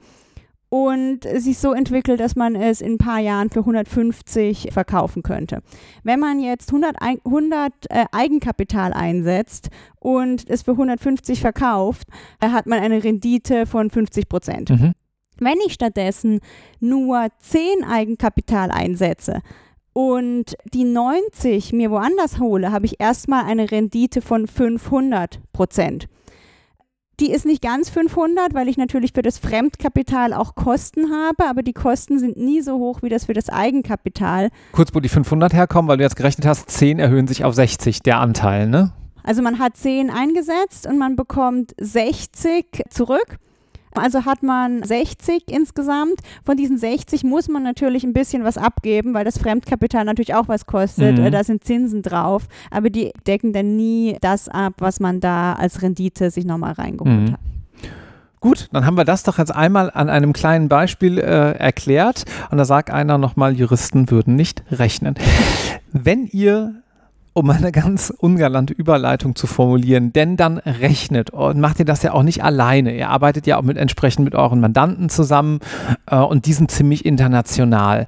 und 0.69 1.23
sich 1.23 1.57
so 1.57 1.73
entwickelt, 1.73 2.19
dass 2.19 2.35
man 2.35 2.55
es 2.55 2.81
in 2.81 2.93
ein 2.93 2.97
paar 2.97 3.19
Jahren 3.19 3.49
für 3.49 3.59
150 3.59 4.69
verkaufen 4.71 5.23
könnte. 5.23 5.61
Wenn 6.03 6.19
man 6.19 6.41
jetzt 6.41 6.69
100, 6.69 6.97
100 7.01 7.71
äh, 7.89 8.05
Eigenkapital 8.11 8.91
einsetzt 8.91 9.69
und 9.99 10.49
es 10.49 10.63
für 10.63 10.71
150 10.71 11.39
verkauft, 11.39 12.07
äh, 12.41 12.49
hat 12.49 12.65
man 12.65 12.79
eine 12.79 13.03
Rendite 13.03 13.65
von 13.65 13.89
50 13.89 14.27
Prozent. 14.27 14.69
Mhm. 14.71 14.91
Wenn 15.37 15.57
ich 15.65 15.73
stattdessen 15.73 16.39
nur 16.81 17.27
10 17.39 17.85
Eigenkapital 17.89 18.71
einsetze 18.71 19.41
und 19.97 20.57
die 20.73 20.83
90 20.83 21.71
mir 21.71 21.89
woanders 21.89 22.37
hole, 22.37 22.73
habe 22.73 22.85
ich 22.85 22.99
erstmal 22.99 23.45
eine 23.45 23.71
Rendite 23.71 24.21
von 24.21 24.45
500 24.45 25.39
Prozent. 25.53 26.09
Die 27.21 27.31
ist 27.31 27.45
nicht 27.45 27.61
ganz 27.61 27.89
500, 27.89 28.53
weil 28.53 28.67
ich 28.67 28.75
natürlich 28.75 29.13
für 29.13 29.21
das 29.21 29.37
Fremdkapital 29.37 30.33
auch 30.33 30.55
Kosten 30.55 31.11
habe, 31.11 31.49
aber 31.49 31.63
die 31.63 31.71
Kosten 31.71 32.19
sind 32.19 32.35
nie 32.35 32.59
so 32.59 32.77
hoch 32.77 33.03
wie 33.03 33.09
das 33.09 33.27
für 33.27 33.33
das 33.33 33.47
Eigenkapital. 33.47 34.49
Kurz, 34.73 34.93
wo 34.93 34.99
die 34.99 35.07
500 35.07 35.53
herkommen, 35.53 35.87
weil 35.87 35.95
du 35.95 36.03
jetzt 36.03 36.17
gerechnet 36.17 36.45
hast, 36.45 36.69
10 36.69 36.99
erhöhen 36.99 37.27
sich 37.27 37.45
auf 37.45 37.55
60, 37.55 38.01
der 38.01 38.19
Anteil, 38.19 38.67
ne? 38.67 38.91
Also 39.23 39.41
man 39.41 39.59
hat 39.59 39.77
10 39.77 40.09
eingesetzt 40.09 40.87
und 40.87 40.97
man 40.97 41.15
bekommt 41.15 41.73
60 41.79 42.83
zurück. 42.89 43.37
Also 43.95 44.25
hat 44.25 44.43
man 44.43 44.83
60 44.83 45.43
insgesamt. 45.49 46.19
Von 46.43 46.57
diesen 46.57 46.77
60 46.77 47.23
muss 47.23 47.47
man 47.47 47.63
natürlich 47.63 48.03
ein 48.03 48.13
bisschen 48.13 48.43
was 48.43 48.57
abgeben, 48.57 49.13
weil 49.13 49.25
das 49.25 49.37
Fremdkapital 49.37 50.05
natürlich 50.05 50.35
auch 50.35 50.47
was 50.47 50.65
kostet. 50.65 51.17
Mhm. 51.17 51.31
Da 51.31 51.43
sind 51.43 51.63
Zinsen 51.63 52.01
drauf, 52.01 52.47
aber 52.71 52.89
die 52.89 53.11
decken 53.27 53.53
dann 53.53 53.75
nie 53.75 54.17
das 54.21 54.49
ab, 54.49 54.73
was 54.79 54.99
man 54.99 55.19
da 55.19 55.53
als 55.53 55.81
Rendite 55.81 56.31
sich 56.31 56.45
nochmal 56.45 56.73
reingeholt 56.73 57.29
mhm. 57.29 57.33
hat. 57.33 57.39
Gut, 58.45 58.67
dann 58.71 58.85
haben 58.85 58.95
wir 58.95 59.05
das 59.05 59.23
doch 59.23 59.39
jetzt 59.39 59.55
einmal 59.55 59.89
an 59.89 60.07
einem 60.07 60.31
kleinen 60.31 60.69
Beispiel 60.69 61.17
äh, 61.17 61.53
erklärt. 61.57 62.25
Und 62.51 62.59
da 62.59 62.65
sagt 62.65 62.91
einer 62.91 63.17
nochmal, 63.17 63.55
Juristen 63.55 64.11
würden 64.11 64.35
nicht 64.35 64.63
rechnen. 64.71 65.15
Wenn 65.91 66.27
ihr 66.27 66.83
um 67.37 67.49
eine 67.49 67.73
ganz 67.73 68.13
ungalante 68.17 68.73
Überleitung 68.73 69.35
zu 69.35 69.45
formulieren, 69.45 70.13
denn 70.13 70.37
dann 70.37 70.57
rechnet 70.57 71.31
und 71.31 71.59
macht 71.59 71.79
ihr 71.79 71.85
das 71.85 72.01
ja 72.01 72.13
auch 72.13 72.23
nicht 72.23 72.45
alleine. 72.45 72.95
Ihr 72.95 73.09
arbeitet 73.09 73.45
ja 73.45 73.57
auch 73.57 73.61
mit 73.61 73.75
entsprechend 73.75 74.23
mit 74.23 74.35
euren 74.35 74.61
Mandanten 74.61 75.09
zusammen 75.09 75.59
äh, 76.09 76.15
und 76.15 76.45
die 76.45 76.53
sind 76.53 76.71
ziemlich 76.71 77.03
international. 77.05 78.07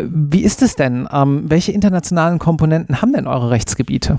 Wie 0.00 0.42
ist 0.42 0.60
es 0.60 0.74
denn? 0.74 1.08
Ähm, 1.12 1.44
welche 1.48 1.70
internationalen 1.70 2.40
Komponenten 2.40 3.00
haben 3.00 3.12
denn 3.12 3.28
eure 3.28 3.50
Rechtsgebiete? 3.50 4.18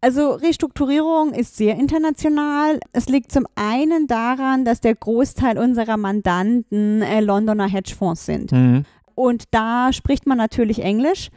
Also 0.00 0.34
Restrukturierung 0.34 1.32
ist 1.32 1.56
sehr 1.56 1.74
international. 1.74 2.78
Es 2.92 3.08
liegt 3.08 3.32
zum 3.32 3.46
einen 3.56 4.06
daran, 4.06 4.64
dass 4.64 4.80
der 4.80 4.94
Großteil 4.94 5.58
unserer 5.58 5.96
Mandanten 5.96 7.02
äh, 7.02 7.20
Londoner 7.20 7.66
Hedgefonds 7.66 8.26
sind. 8.26 8.52
Mhm. 8.52 8.84
Und 9.16 9.44
da 9.50 9.92
spricht 9.92 10.24
man 10.24 10.38
natürlich 10.38 10.84
Englisch 10.84 11.30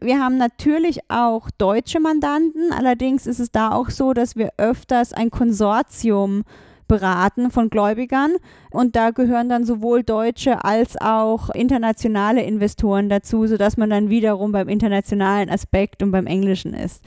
wir 0.00 0.18
haben 0.18 0.38
natürlich 0.38 1.00
auch 1.08 1.50
deutsche 1.58 2.00
Mandanten, 2.00 2.72
allerdings 2.72 3.26
ist 3.26 3.40
es 3.40 3.50
da 3.50 3.72
auch 3.72 3.90
so, 3.90 4.12
dass 4.12 4.36
wir 4.36 4.50
öfters 4.56 5.12
ein 5.12 5.30
Konsortium 5.30 6.44
beraten 6.90 7.52
von 7.52 7.70
Gläubigern. 7.70 8.32
Und 8.72 8.96
da 8.96 9.10
gehören 9.10 9.48
dann 9.48 9.64
sowohl 9.64 10.02
deutsche 10.02 10.64
als 10.64 11.00
auch 11.00 11.48
internationale 11.50 12.42
Investoren 12.42 13.08
dazu, 13.08 13.46
sodass 13.46 13.76
man 13.76 13.90
dann 13.90 14.10
wiederum 14.10 14.50
beim 14.50 14.68
internationalen 14.68 15.48
Aspekt 15.48 16.02
und 16.02 16.10
beim 16.10 16.26
englischen 16.26 16.74
ist. 16.74 17.04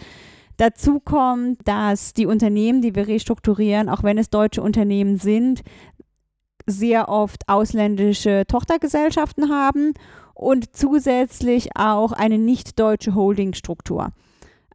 Dazu 0.56 1.02
kommt, 1.02 1.68
dass 1.68 2.14
die 2.14 2.28
Unternehmen, 2.28 2.82
die 2.82 2.96
wir 2.96 3.08
restrukturieren, 3.08 3.90
auch 3.90 4.04
wenn 4.04 4.18
es 4.18 4.30
deutsche 4.30 4.62
Unternehmen 4.62 5.18
sind, 5.18 5.64
sehr 6.66 7.10
oft 7.10 7.50
ausländische 7.50 8.46
Tochtergesellschaften 8.48 9.50
haben 9.50 9.94
und 10.34 10.76
zusätzlich 10.76 11.70
auch 11.76 12.12
eine 12.12 12.38
nicht 12.38 12.80
deutsche 12.80 13.16
Holdingstruktur. 13.16 14.12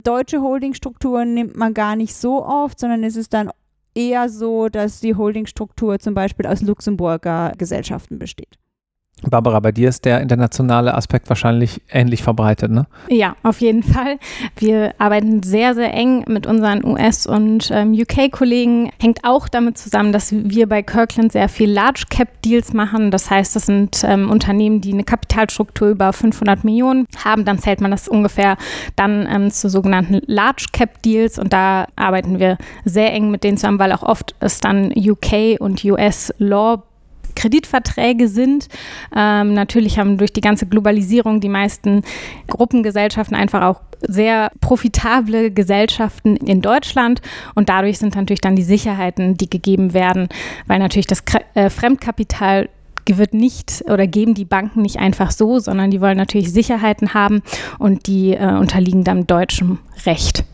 Deutsche 0.05 0.41
Holdingstrukturen 0.41 1.35
nimmt 1.35 1.57
man 1.57 1.75
gar 1.75 1.97
nicht 1.97 2.15
so 2.15 2.45
oft, 2.45 2.79
sondern 2.79 3.03
es 3.03 3.17
ist 3.17 3.35
dann 3.35 3.51
eher 3.95 4.29
so, 4.29 4.69
dass 4.69 5.01
die 5.01 5.17
Holdingstruktur 5.17 5.99
zum 5.99 6.15
Beispiel 6.15 6.47
aus 6.47 6.63
Luxemburger 6.63 7.53
Gesellschaften 7.59 8.19
besteht. 8.19 8.59
Barbara, 9.23 9.61
bei 9.61 9.73
dir 9.73 9.89
ist 9.89 10.05
der 10.05 10.21
internationale 10.21 10.95
Aspekt 10.95 11.29
wahrscheinlich 11.29 11.81
ähnlich 11.91 12.23
verbreitet, 12.23 12.71
ne? 12.71 12.87
Ja, 13.09 13.37
auf 13.43 13.61
jeden 13.61 13.83
Fall. 13.83 14.19
Wir 14.57 14.95
arbeiten 14.99 15.43
sehr, 15.43 15.75
sehr 15.75 15.93
eng 15.93 16.25
mit 16.29 16.47
unseren 16.47 16.85
US- 16.85 17.27
und 17.27 17.71
ähm, 17.73 17.93
UK-Kollegen. 17.93 18.91
Hängt 19.01 19.25
auch 19.25 19.49
damit 19.49 19.79
zusammen, 19.79 20.13
dass 20.13 20.33
wir 20.33 20.69
bei 20.69 20.83
Kirkland 20.83 21.33
sehr 21.33 21.49
viel 21.49 21.71
Large-Cap-Deals 21.71 22.73
machen. 22.73 23.11
Das 23.11 23.31
heißt, 23.31 23.57
das 23.57 23.67
sind 23.67 24.03
ähm, 24.05 24.31
Unternehmen, 24.31 24.81
die 24.81 24.93
eine 24.93 25.05
Kapitalstruktur 25.05 25.89
über 25.89 26.13
500 26.13 26.65
Millionen 26.65 27.07
haben. 27.25 27.45
Dann 27.45 27.59
zählt 27.59 27.81
man 27.81 27.91
das 27.91 28.09
ungefähr 28.09 28.57
dann 28.97 29.27
ähm, 29.31 29.51
zu 29.51 29.69
sogenannten 29.69 30.21
Large-Cap-Deals. 30.27 31.39
Und 31.39 31.53
da 31.53 31.87
arbeiten 31.97 32.39
wir 32.39 32.59
sehr 32.85 33.13
eng 33.13 33.31
mit 33.31 33.45
denen 33.45 33.57
zusammen, 33.57 33.79
weil 33.79 33.93
auch 33.93 34.03
oft 34.03 34.35
es 34.41 34.61
dann 34.61 34.93
UK- 34.93 35.59
und 35.59 35.85
US-Law 35.85 36.83
Kreditverträge 37.39 38.29
sind. 38.29 38.69
Ähm, 39.15 39.55
natürlich 39.55 39.99
haben 39.99 40.19
durch 40.19 40.33
die 40.33 40.41
ganze 40.41 40.67
Globalisierung 40.67 41.41
die 41.41 41.49
meisten 41.49 42.03
Gruppengesellschaften 42.49 43.37
einfach 43.37 43.63
auch 43.63 43.81
sehr 44.07 44.51
profitable 44.61 45.51
Gesellschaften 45.51 46.37
in 46.37 46.61
Deutschland 46.61 47.21
und 47.55 47.69
dadurch 47.69 47.99
sind 47.99 48.15
natürlich 48.15 48.41
dann 48.41 48.57
die 48.57 48.63
Sicherheiten, 48.63 49.37
die 49.37 49.51
gegeben 49.51 49.95
werden, 49.95 50.29
weil 50.67 50.79
natürlich 50.79 51.07
das 51.07 51.23
äh, 51.55 51.71
Fremdkapital 51.71 52.69
wird 53.11 53.33
nicht 53.33 53.85
oder 53.87 54.07
geben 54.07 54.35
die 54.35 54.45
Banken 54.45 54.83
nicht 54.83 54.99
einfach 54.99 55.31
so, 55.31 55.59
sondern 55.61 55.91
die 55.91 56.03
wollen 56.03 56.19
natürlich 56.19 56.53
Sicherheiten 56.53 57.15
haben 57.15 57.43
und 57.79 58.07
die 58.07 58.35
äh, 58.35 58.55
unterliegen 58.55 59.03
dann 59.03 59.27
deutschem 59.27 59.79
Recht. 60.05 60.45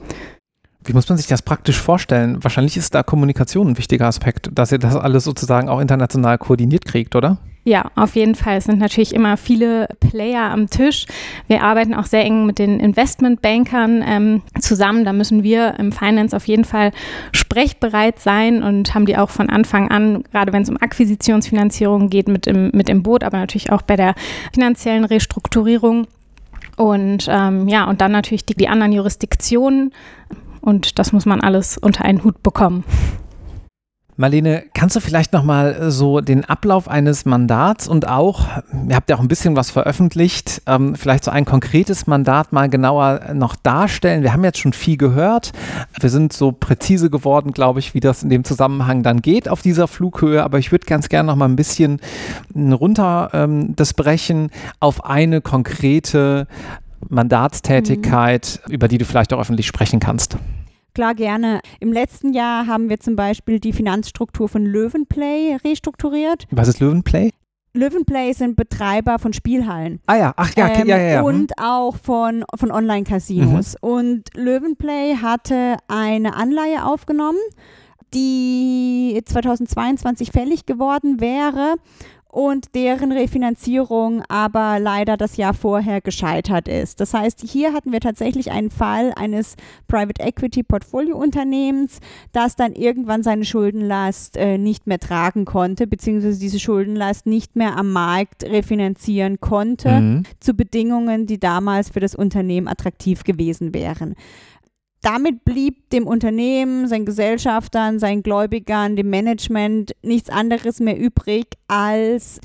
Wie 0.85 0.93
muss 0.93 1.09
man 1.09 1.17
sich 1.17 1.27
das 1.27 1.41
praktisch 1.41 1.81
vorstellen? 1.81 2.43
Wahrscheinlich 2.45 2.77
ist 2.77 2.95
da 2.95 3.03
Kommunikation 3.03 3.69
ein 3.69 3.79
wichtiger 3.79 4.07
Aspekt, 4.07 4.51
dass 4.53 4.71
ihr 4.71 4.79
das 4.79 4.97
alles 4.97 5.25
sozusagen 5.25 5.69
auch 5.69 5.81
international 5.81 6.37
koordiniert 6.39 6.85
kriegt, 6.85 7.17
oder? 7.17 7.39
Ja, 7.67 7.91
auf 7.95 8.15
jeden 8.15 8.35
Fall. 8.35 8.59
Es 8.59 8.65
sind 8.65 8.79
natürlich 8.79 9.15
immer 9.15 9.39
viele 9.39 9.89
Player 9.99 10.51
am 10.51 10.69
Tisch. 10.69 11.07
Wir 11.47 11.63
arbeiten 11.63 11.95
auch 11.95 12.05
sehr 12.05 12.23
eng 12.23 12.45
mit 12.45 12.59
den 12.59 12.79
Investmentbankern 12.79 14.05
ähm, 14.07 14.43
zusammen. 14.61 15.07
Da 15.07 15.15
müssen 15.15 15.43
wir 15.43 15.79
im 15.79 15.91
Finance 15.91 16.37
auf 16.37 16.47
jeden 16.47 16.65
Fall 16.65 16.93
sprechbereit 17.33 18.21
sein 18.21 18.63
und 18.63 18.95
haben 18.95 19.07
die 19.07 19.17
auch 19.17 19.31
von 19.31 19.49
Anfang 19.49 19.91
an, 19.91 20.25
gerade 20.31 20.53
wenn 20.53 20.63
es 20.63 20.69
um 20.69 20.77
Akquisitionsfinanzierung 20.77 22.11
geht, 22.11 22.29
mit 22.29 22.47
im, 22.47 22.71
mit 22.75 22.91
im 22.91 23.03
Boot, 23.03 23.25
aber 23.25 23.39
natürlich 23.39 23.73
auch 23.73 23.81
bei 23.81 23.97
der 23.97 24.15
finanziellen 24.53 25.07
Restrukturierung. 25.07 26.07
Und 26.77 27.27
ähm, 27.31 27.69
ja, 27.69 27.85
und 27.85 28.03
dann 28.03 28.13
natürlich 28.13 28.45
die, 28.45 28.55
die 28.55 28.69
anderen 28.69 28.93
Jurisdiktionen 28.93 29.93
und 30.65 30.99
das 30.99 31.13
muss 31.13 31.27
man 31.27 31.41
alles 31.41 31.79
unter 31.79 32.05
einen 32.05 32.25
Hut 32.25 32.43
bekommen. 32.43 32.85
Marlene, 34.17 34.63
kannst 34.75 34.95
du 34.95 35.01
vielleicht 35.01 35.33
nochmal 35.33 35.91
so 35.91 36.21
den 36.21 36.45
Ablauf 36.45 36.87
eines 36.87 37.25
Mandats 37.25 37.89
und 37.89 38.07
auch, 38.07 38.47
ihr 38.89 38.95
habt 38.95 39.11
ja 39.11 39.17
auch 39.17 39.21
ein 39.21 39.27
bisschen 39.27 39.57
was 39.57 39.73
veröffentlicht, 39.73 40.63
ähm, 40.67 40.95
vielleicht 40.95 41.25
so 41.25 41.33
ein 41.33 41.45
konkretes 41.45 42.07
Mandat 42.07 42.53
mal 42.53 42.69
genauer 42.69 43.33
noch 43.35 43.57
darstellen? 43.57 44.23
Wir 44.23 44.33
haben 44.33 44.45
jetzt 44.45 44.61
schon 44.61 44.73
viel 44.73 44.97
gehört. 44.97 45.51
Wir 45.99 46.11
sind 46.11 46.33
so 46.33 46.53
präzise 46.53 47.11
geworden, 47.11 47.51
glaube 47.51 47.81
ich, 47.81 47.95
wie 47.95 48.01
das 48.01 48.23
in 48.23 48.29
dem 48.29 48.45
Zusammenhang 48.45 49.03
dann 49.03 49.21
geht 49.21 49.49
auf 49.49 49.63
dieser 49.63 49.89
Flughöhe. 49.89 50.45
Aber 50.45 50.61
ich 50.61 50.71
würde 50.71 50.87
ganz 50.87 51.09
gerne 51.09 51.27
noch 51.27 51.37
mal 51.37 51.49
ein 51.49 51.57
bisschen 51.57 52.01
runter 52.57 53.31
ähm, 53.33 53.75
das 53.75 53.95
brechen 53.95 54.51
auf 54.79 55.05
eine 55.05 55.41
konkrete 55.41 56.47
Mandatstätigkeit, 57.09 58.61
mhm. 58.67 58.75
über 58.75 58.89
die 58.89 58.99
du 58.99 59.05
vielleicht 59.05 59.33
auch 59.33 59.41
öffentlich 59.41 59.67
sprechen 59.67 60.01
kannst? 60.01 60.37
Klar, 60.95 61.15
gerne. 61.15 61.61
Im 61.81 61.93
letzten 61.93 62.33
Jahr 62.33 62.67
haben 62.69 62.89
wir 62.89 63.01
zum 63.01 63.17
Beispiel 63.17 63.59
die 63.59 63.73
Finanzstruktur 63.73 64.49
von 64.49 64.65
Löwenplay 64.65 65.57
restrukturiert. 65.65 66.47
Was 66.53 66.69
ist 66.69 66.79
Löwenplay? 66.79 67.33
Löwenplay 67.77 68.33
sind 68.33 68.55
Betreiber 68.55 69.19
von 69.19 69.33
Spielhallen. 69.33 70.01
Ah 70.07 70.15
ja, 70.15 70.33
ach 70.37 70.55
ja, 70.57 70.69
ähm, 70.69 70.87
ja, 70.87 70.97
ja, 70.97 71.09
ja. 71.15 71.21
Mhm. 71.23 71.27
Und 71.27 71.53
auch 71.59 71.97
von, 71.97 72.45
von 72.57 72.71
Online-Casinos. 72.71 73.75
Mhm. 73.83 73.89
Und 73.89 74.23
Löwenplay 74.35 75.17
hatte 75.21 75.79
eine 75.89 76.37
Anleihe 76.37 76.87
aufgenommen, 76.87 77.39
die 78.15 79.21
2022 79.25 80.31
fällig 80.31 80.67
geworden 80.67 81.21
wäre 81.21 81.75
und 82.35 82.75
deren 82.75 83.13
Refinanzierung 83.13 84.23
aber 84.29 84.81
leider 84.81 85.17
das 85.17 85.37
Jahr 85.37 85.55
vorher 85.55 86.01
gescheitert 86.01 86.67
ist. 86.67 86.99
Das 86.99 87.15
heißt, 87.15 87.43
hier 87.47 87.73
hatten 87.73 87.93
wir 87.93 88.01
tatsächlich 88.01 88.51
einen 88.51 88.71
Fall 88.71 89.13
eines 89.15 89.55
Private 89.87 90.21
Equity 90.21 90.65
Portfolio 90.65 91.17
Unternehmens, 91.17 92.01
das 92.33 92.57
dann 92.57 92.73
irgendwann 92.73 93.23
seine 93.23 93.45
Schuldenlast 93.45 94.37
äh, 94.37 94.59
nicht 94.59 94.89
mehr 94.89 94.99
tragen 94.99 95.45
konnte, 95.45 95.87
beziehungsweise 95.87 96.41
diese 96.41 96.59
Schuldenlast 96.59 97.27
nicht 97.27 97.55
mehr 97.55 97.77
am 97.77 97.93
Markt 97.93 98.43
refinanzieren 98.43 99.39
konnte, 99.41 100.01
mhm. 100.01 100.23
zu 100.41 100.55
Bedingungen, 100.55 101.27
die 101.27 101.39
damals 101.39 101.91
für 101.91 102.01
das 102.01 102.17
Unternehmen 102.17 102.67
attraktiv 102.67 103.23
gewesen 103.23 103.73
wären. 103.75 104.17
Damit 105.05 105.45
blieb 105.45 105.91
dem 105.91 106.07
Unternehmen, 106.07 106.89
seinen 106.89 107.05
Gesellschaftern, 107.05 107.99
seinen 107.99 108.23
Gläubigern, 108.23 108.97
dem 108.97 109.11
Management 109.11 109.95
nichts 110.03 110.31
anderes 110.31 110.81
mehr 110.81 110.99
übrig, 110.99 111.47
als 111.69 112.41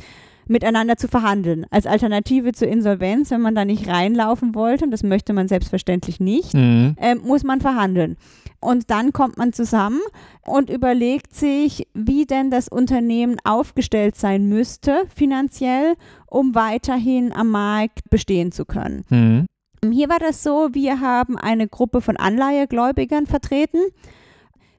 miteinander 0.47 0.97
zu 0.97 1.07
verhandeln. 1.07 1.65
Als 1.69 1.85
Alternative 1.85 2.51
zur 2.53 2.67
Insolvenz, 2.67 3.31
wenn 3.31 3.41
man 3.41 3.55
da 3.55 3.63
nicht 3.63 3.87
reinlaufen 3.87 4.55
wollte, 4.55 4.83
und 4.83 4.91
das 4.91 5.03
möchte 5.03 5.31
man 5.31 5.47
selbstverständlich 5.47 6.19
nicht, 6.19 6.53
mhm. 6.53 6.95
äh, 6.99 7.15
muss 7.15 7.43
man 7.43 7.61
verhandeln. 7.61 8.17
Und 8.59 8.91
dann 8.91 9.13
kommt 9.13 9.37
man 9.37 9.53
zusammen 9.53 10.01
und 10.41 10.69
überlegt 10.69 11.33
sich, 11.33 11.87
wie 11.93 12.25
denn 12.25 12.51
das 12.51 12.67
Unternehmen 12.67 13.37
aufgestellt 13.45 14.17
sein 14.17 14.49
müsste 14.49 15.03
finanziell, 15.15 15.93
um 16.27 16.55
weiterhin 16.55 17.31
am 17.31 17.51
Markt 17.51 18.09
bestehen 18.09 18.51
zu 18.51 18.65
können. 18.65 19.05
Mhm. 19.09 19.45
Hier 19.83 20.09
war 20.09 20.19
das 20.19 20.43
so, 20.43 20.69
wir 20.73 20.99
haben 20.99 21.37
eine 21.37 21.67
Gruppe 21.67 22.01
von 22.01 22.17
Anleihegläubigern 22.17 23.27
vertreten, 23.27 23.79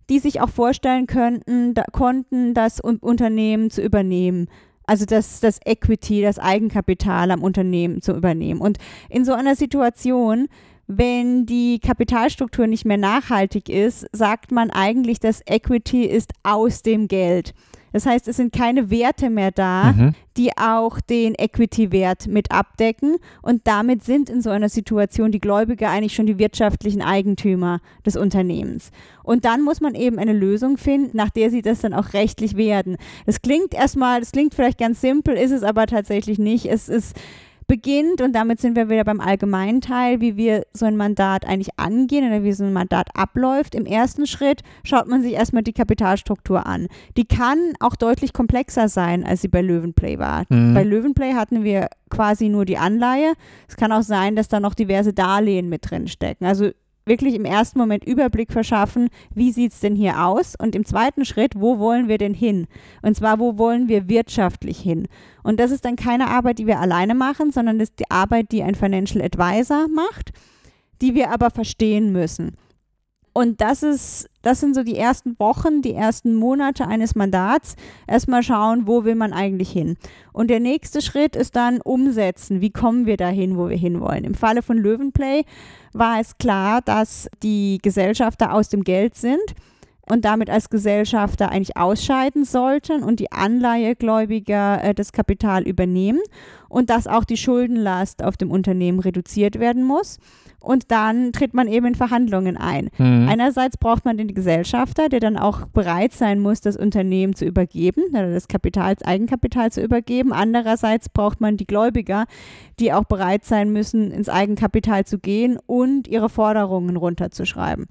die 0.08 0.18
sich 0.18 0.40
auch 0.40 0.50
vorstellen 0.50 1.06
könnten, 1.06 1.74
da, 1.74 1.84
konnten, 1.92 2.52
das 2.54 2.80
Unternehmen 2.80 3.70
zu 3.70 3.82
übernehmen. 3.82 4.48
Also 4.86 5.04
das, 5.04 5.40
das 5.40 5.60
Equity, 5.64 6.20
das 6.20 6.38
Eigenkapital 6.38 7.30
am 7.30 7.42
Unternehmen 7.42 8.02
zu 8.02 8.12
übernehmen. 8.12 8.60
Und 8.60 8.78
in 9.08 9.24
so 9.24 9.32
einer 9.32 9.54
Situation 9.54 10.48
wenn 10.92 11.46
die 11.46 11.78
Kapitalstruktur 11.78 12.66
nicht 12.66 12.84
mehr 12.84 12.96
nachhaltig 12.96 13.68
ist, 13.68 14.06
sagt 14.10 14.50
man 14.50 14.70
eigentlich, 14.70 15.20
dass 15.20 15.40
Equity 15.46 16.04
ist 16.04 16.32
aus 16.42 16.82
dem 16.82 17.06
Geld. 17.06 17.54
Das 17.92 18.06
heißt, 18.06 18.28
es 18.28 18.36
sind 18.36 18.52
keine 18.52 18.90
Werte 18.90 19.30
mehr 19.30 19.50
da, 19.50 19.92
mhm. 19.92 20.14
die 20.36 20.50
auch 20.56 21.00
den 21.00 21.34
Equity-Wert 21.34 22.26
mit 22.28 22.50
abdecken. 22.50 23.16
Und 23.42 23.66
damit 23.66 24.04
sind 24.04 24.30
in 24.30 24.42
so 24.42 24.50
einer 24.50 24.68
Situation 24.68 25.32
die 25.32 25.40
Gläubiger 25.40 25.90
eigentlich 25.90 26.14
schon 26.14 26.26
die 26.26 26.38
wirtschaftlichen 26.38 27.02
Eigentümer 27.02 27.80
des 28.06 28.16
Unternehmens. 28.16 28.90
Und 29.22 29.44
dann 29.44 29.62
muss 29.62 29.80
man 29.80 29.94
eben 29.94 30.18
eine 30.18 30.32
Lösung 30.32 30.76
finden, 30.76 31.16
nach 31.16 31.30
der 31.30 31.50
sie 31.50 31.62
das 31.62 31.80
dann 31.80 31.94
auch 31.94 32.12
rechtlich 32.12 32.56
werden. 32.56 32.96
Das 33.26 33.42
klingt 33.42 33.74
erstmal, 33.74 34.20
das 34.20 34.32
klingt 34.32 34.54
vielleicht 34.54 34.78
ganz 34.78 35.00
simpel, 35.00 35.34
ist 35.34 35.52
es 35.52 35.62
aber 35.62 35.86
tatsächlich 35.86 36.38
nicht. 36.38 36.66
Es 36.66 36.88
ist 36.88 37.16
beginnt 37.70 38.20
und 38.20 38.32
damit 38.32 38.60
sind 38.60 38.74
wir 38.74 38.90
wieder 38.90 39.04
beim 39.04 39.20
allgemeinen 39.20 39.80
Teil, 39.80 40.20
wie 40.20 40.36
wir 40.36 40.64
so 40.72 40.86
ein 40.86 40.96
Mandat 40.96 41.46
eigentlich 41.46 41.78
angehen 41.78 42.26
oder 42.26 42.42
wie 42.42 42.52
so 42.52 42.64
ein 42.64 42.72
Mandat 42.72 43.10
abläuft. 43.14 43.76
Im 43.76 43.86
ersten 43.86 44.26
Schritt 44.26 44.62
schaut 44.82 45.06
man 45.06 45.22
sich 45.22 45.34
erstmal 45.34 45.62
die 45.62 45.72
Kapitalstruktur 45.72 46.66
an. 46.66 46.88
Die 47.16 47.26
kann 47.26 47.74
auch 47.78 47.94
deutlich 47.94 48.32
komplexer 48.32 48.88
sein, 48.88 49.24
als 49.24 49.42
sie 49.42 49.48
bei 49.48 49.62
Löwenplay 49.62 50.18
war. 50.18 50.46
Mhm. 50.48 50.74
Bei 50.74 50.82
Löwenplay 50.82 51.34
hatten 51.34 51.62
wir 51.62 51.86
quasi 52.10 52.48
nur 52.48 52.64
die 52.64 52.76
Anleihe. 52.76 53.34
Es 53.68 53.76
kann 53.76 53.92
auch 53.92 54.02
sein, 54.02 54.34
dass 54.34 54.48
da 54.48 54.58
noch 54.58 54.74
diverse 54.74 55.12
Darlehen 55.12 55.68
mit 55.68 55.88
drin 55.88 56.08
stecken. 56.08 56.46
Also 56.46 56.70
wirklich 57.10 57.34
im 57.34 57.44
ersten 57.44 57.78
Moment 57.78 58.04
Überblick 58.04 58.52
verschaffen, 58.52 59.08
wie 59.34 59.50
sieht 59.50 59.72
es 59.72 59.80
denn 59.80 59.96
hier 59.96 60.24
aus? 60.24 60.54
Und 60.56 60.76
im 60.76 60.86
zweiten 60.86 61.24
Schritt, 61.24 61.54
wo 61.56 61.78
wollen 61.78 62.08
wir 62.08 62.16
denn 62.16 62.34
hin? 62.34 62.68
Und 63.02 63.16
zwar, 63.16 63.40
wo 63.40 63.58
wollen 63.58 63.88
wir 63.88 64.08
wirtschaftlich 64.08 64.78
hin? 64.78 65.08
Und 65.42 65.58
das 65.58 65.72
ist 65.72 65.84
dann 65.84 65.96
keine 65.96 66.28
Arbeit, 66.28 66.60
die 66.60 66.68
wir 66.68 66.78
alleine 66.78 67.14
machen, 67.14 67.50
sondern 67.50 67.78
das 67.78 67.88
ist 67.90 67.98
die 67.98 68.10
Arbeit, 68.10 68.52
die 68.52 68.62
ein 68.62 68.76
Financial 68.76 69.22
Advisor 69.22 69.88
macht, 69.88 70.30
die 71.02 71.14
wir 71.14 71.30
aber 71.30 71.50
verstehen 71.50 72.12
müssen. 72.12 72.56
Und 73.32 73.60
das 73.60 73.82
ist, 73.84 74.28
das 74.42 74.58
sind 74.58 74.74
so 74.74 74.82
die 74.82 74.96
ersten 74.96 75.38
Wochen, 75.38 75.82
die 75.82 75.94
ersten 75.94 76.34
Monate 76.34 76.86
eines 76.86 77.14
Mandats. 77.14 77.76
Erstmal 78.08 78.42
schauen, 78.42 78.88
wo 78.88 79.04
will 79.04 79.14
man 79.14 79.32
eigentlich 79.32 79.70
hin. 79.70 79.96
Und 80.32 80.50
der 80.50 80.58
nächste 80.58 81.00
Schritt 81.00 81.36
ist 81.36 81.54
dann 81.54 81.80
umsetzen. 81.80 82.60
Wie 82.60 82.70
kommen 82.70 83.06
wir 83.06 83.16
dahin, 83.16 83.56
wo 83.56 83.68
wir 83.68 83.76
hinwollen? 83.76 84.24
Im 84.24 84.34
Falle 84.34 84.62
von 84.62 84.78
Löwenplay 84.78 85.44
war 85.92 86.20
es 86.20 86.36
klar, 86.38 86.80
dass 86.82 87.28
die 87.42 87.78
Gesellschafter 87.82 88.52
aus 88.52 88.68
dem 88.68 88.84
Geld 88.84 89.14
sind 89.16 89.54
und 90.10 90.24
damit 90.24 90.50
als 90.50 90.70
Gesellschafter 90.70 91.50
eigentlich 91.50 91.76
ausscheiden 91.76 92.44
sollten 92.44 93.02
und 93.02 93.20
die 93.20 93.32
Anleihegläubiger 93.32 94.82
äh, 94.82 94.94
das 94.94 95.12
Kapital 95.12 95.62
übernehmen 95.62 96.20
und 96.68 96.90
dass 96.90 97.06
auch 97.06 97.24
die 97.24 97.36
Schuldenlast 97.36 98.22
auf 98.22 98.36
dem 98.36 98.50
Unternehmen 98.50 99.00
reduziert 99.00 99.58
werden 99.60 99.84
muss 99.84 100.18
und 100.60 100.90
dann 100.90 101.32
tritt 101.32 101.54
man 101.54 101.68
eben 101.68 101.86
in 101.86 101.94
Verhandlungen 101.94 102.56
ein. 102.56 102.90
Mhm. 102.98 103.28
Einerseits 103.28 103.76
braucht 103.76 104.04
man 104.04 104.18
den 104.18 104.34
Gesellschafter, 104.34 105.08
der 105.08 105.20
dann 105.20 105.36
auch 105.38 105.66
bereit 105.66 106.12
sein 106.12 106.38
muss, 106.38 106.60
das 106.60 106.76
Unternehmen 106.76 107.34
zu 107.34 107.44
übergeben, 107.44 108.02
oder 108.10 108.32
das 108.32 108.48
Kapital, 108.48 108.94
das 108.94 109.06
Eigenkapital 109.06 109.72
zu 109.72 109.80
übergeben. 109.80 110.32
Andererseits 110.32 111.08
braucht 111.08 111.40
man 111.40 111.56
die 111.56 111.66
Gläubiger, 111.66 112.26
die 112.78 112.92
auch 112.92 113.04
bereit 113.04 113.44
sein 113.44 113.72
müssen, 113.72 114.10
ins 114.10 114.28
Eigenkapital 114.28 115.04
zu 115.06 115.18
gehen 115.18 115.58
und 115.66 116.08
ihre 116.08 116.28
Forderungen 116.28 116.96
runterzuschreiben. 116.96 117.86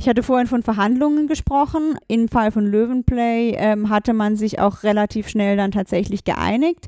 Ich 0.00 0.08
hatte 0.08 0.22
vorhin 0.22 0.46
von 0.46 0.62
Verhandlungen 0.62 1.26
gesprochen. 1.26 1.98
Im 2.08 2.28
Fall 2.28 2.52
von 2.52 2.64
Löwenplay 2.64 3.54
ähm, 3.58 3.90
hatte 3.90 4.14
man 4.14 4.34
sich 4.34 4.58
auch 4.58 4.82
relativ 4.82 5.28
schnell 5.28 5.58
dann 5.58 5.72
tatsächlich 5.72 6.24
geeinigt. 6.24 6.86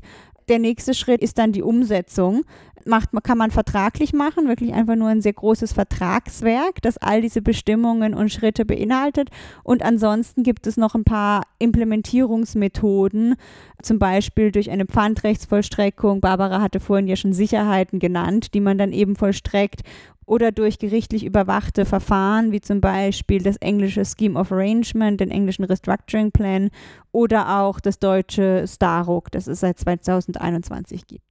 Der 0.49 0.57
nächste 0.57 0.95
Schritt 0.95 1.21
ist 1.21 1.37
dann 1.37 1.51
die 1.51 1.61
Umsetzung 1.61 2.43
macht, 2.85 3.09
kann 3.23 3.37
man 3.37 3.51
vertraglich 3.51 4.13
machen, 4.13 4.47
wirklich 4.47 4.73
einfach 4.73 4.95
nur 4.95 5.09
ein 5.09 5.21
sehr 5.21 5.33
großes 5.33 5.73
Vertragswerk, 5.73 6.81
das 6.81 6.97
all 6.97 7.21
diese 7.21 7.41
Bestimmungen 7.41 8.13
und 8.13 8.31
Schritte 8.31 8.65
beinhaltet. 8.65 9.29
Und 9.63 9.83
ansonsten 9.83 10.43
gibt 10.43 10.67
es 10.67 10.77
noch 10.77 10.95
ein 10.95 11.03
paar 11.03 11.43
Implementierungsmethoden, 11.59 13.35
zum 13.81 13.99
Beispiel 13.99 14.51
durch 14.51 14.71
eine 14.71 14.85
Pfandrechtsvollstreckung. 14.85 16.21
Barbara 16.21 16.61
hatte 16.61 16.79
vorhin 16.79 17.07
ja 17.07 17.15
schon 17.15 17.33
Sicherheiten 17.33 17.99
genannt, 17.99 18.53
die 18.53 18.61
man 18.61 18.77
dann 18.77 18.91
eben 18.91 19.15
vollstreckt 19.15 19.81
oder 20.25 20.51
durch 20.51 20.79
gerichtlich 20.79 21.25
überwachte 21.25 21.85
Verfahren, 21.85 22.51
wie 22.51 22.61
zum 22.61 22.81
Beispiel 22.81 23.41
das 23.41 23.57
englische 23.57 24.03
Scheme 24.05 24.39
of 24.39 24.51
Arrangement, 24.51 25.19
den 25.19 25.31
englischen 25.31 25.65
Restructuring 25.65 26.31
Plan 26.31 26.69
oder 27.11 27.59
auch 27.59 27.79
das 27.79 27.99
deutsche 27.99 28.65
STAROG, 28.67 29.31
das 29.31 29.47
es 29.47 29.59
seit 29.59 29.79
2021 29.79 31.07
gibt. 31.07 31.23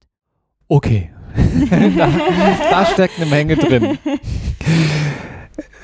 Okay, 0.67 1.11
da, 1.97 2.09
da 2.69 2.85
steckt 2.85 3.19
eine 3.19 3.29
Menge 3.29 3.55
drin. 3.55 3.97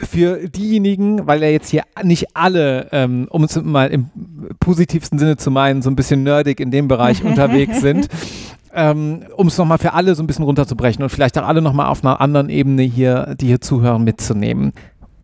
Für 0.02 0.48
diejenigen, 0.48 1.28
weil 1.28 1.44
ja 1.44 1.50
jetzt 1.50 1.70
hier 1.70 1.84
nicht 2.04 2.36
alle, 2.36 2.88
ähm, 2.92 3.28
um 3.30 3.44
es 3.44 3.62
mal 3.62 3.90
im 3.90 4.10
positivsten 4.60 5.20
Sinne 5.20 5.38
zu 5.38 5.52
meinen, 5.52 5.82
so 5.82 5.90
ein 5.90 5.96
bisschen 5.96 6.24
nerdig 6.24 6.60
in 6.60 6.72
dem 6.72 6.88
Bereich 6.88 7.24
unterwegs 7.26 7.82
sind, 7.82 8.08
ähm, 8.74 9.24
um 9.36 9.48
es 9.48 9.58
nochmal 9.58 9.78
für 9.78 9.94
alle 9.94 10.16
so 10.16 10.24
ein 10.24 10.28
bisschen 10.28 10.46
runterzubrechen 10.46 11.04
und 11.04 11.10
vielleicht 11.10 11.38
auch 11.38 11.48
alle 11.48 11.62
nochmal 11.62 11.88
auf 11.88 12.04
einer 12.04 12.22
anderen 12.22 12.50
Ebene 12.50 12.84
hier, 12.84 13.36
die 13.40 13.48
hier 13.48 13.62
zuhören, 13.62 14.04
mitzunehmen 14.04 14.74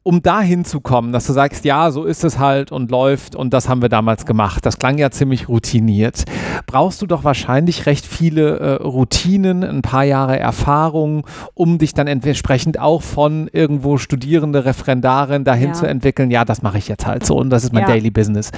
um 0.08 0.22
dahin 0.22 0.66
zu 0.66 0.82
kommen, 0.82 1.12
dass 1.12 1.26
du 1.26 1.34
sagst, 1.34 1.66
ja, 1.66 1.90
so 1.90 2.04
ist 2.04 2.24
es 2.24 2.38
halt 2.38 2.72
und 2.72 2.92
läuft 2.92 3.36
und 3.36 3.56
das 3.56 3.68
haben 3.68 3.82
wir 3.82 3.90
damals 3.90 4.28
gemacht. 4.28 4.64
Das 4.64 4.78
klang 4.78 5.00
ja 5.00 5.10
ziemlich 5.10 5.50
routiniert. 5.50 6.26
Brauchst 6.68 7.02
du 7.02 7.08
doch 7.08 7.24
wahrscheinlich 7.24 7.88
recht 7.88 8.06
viele 8.06 8.60
äh, 8.60 8.74
Routinen, 8.84 9.64
ein 9.64 9.82
paar 9.82 10.04
Jahre 10.04 10.38
Erfahrung, 10.38 11.26
um 11.56 11.80
dich 11.80 11.96
dann 11.96 12.06
entsprechend 12.06 12.80
auch 12.80 13.02
von 13.02 13.50
irgendwo 13.52 13.98
Studierende, 13.98 14.64
Referendarin 14.64 15.44
dahin 15.44 15.70
ja. 15.70 15.74
zu 15.74 15.88
entwickeln. 15.88 16.30
Ja, 16.30 16.46
das 16.46 16.62
mache 16.62 16.78
ich 16.78 16.88
jetzt 16.88 17.08
halt 17.08 17.26
so 17.26 17.36
und 17.38 17.50
das 17.50 17.64
ist 17.64 17.74
mein 17.74 17.82
ja. 17.82 17.88
Daily 17.88 18.12
Business. 18.12 18.52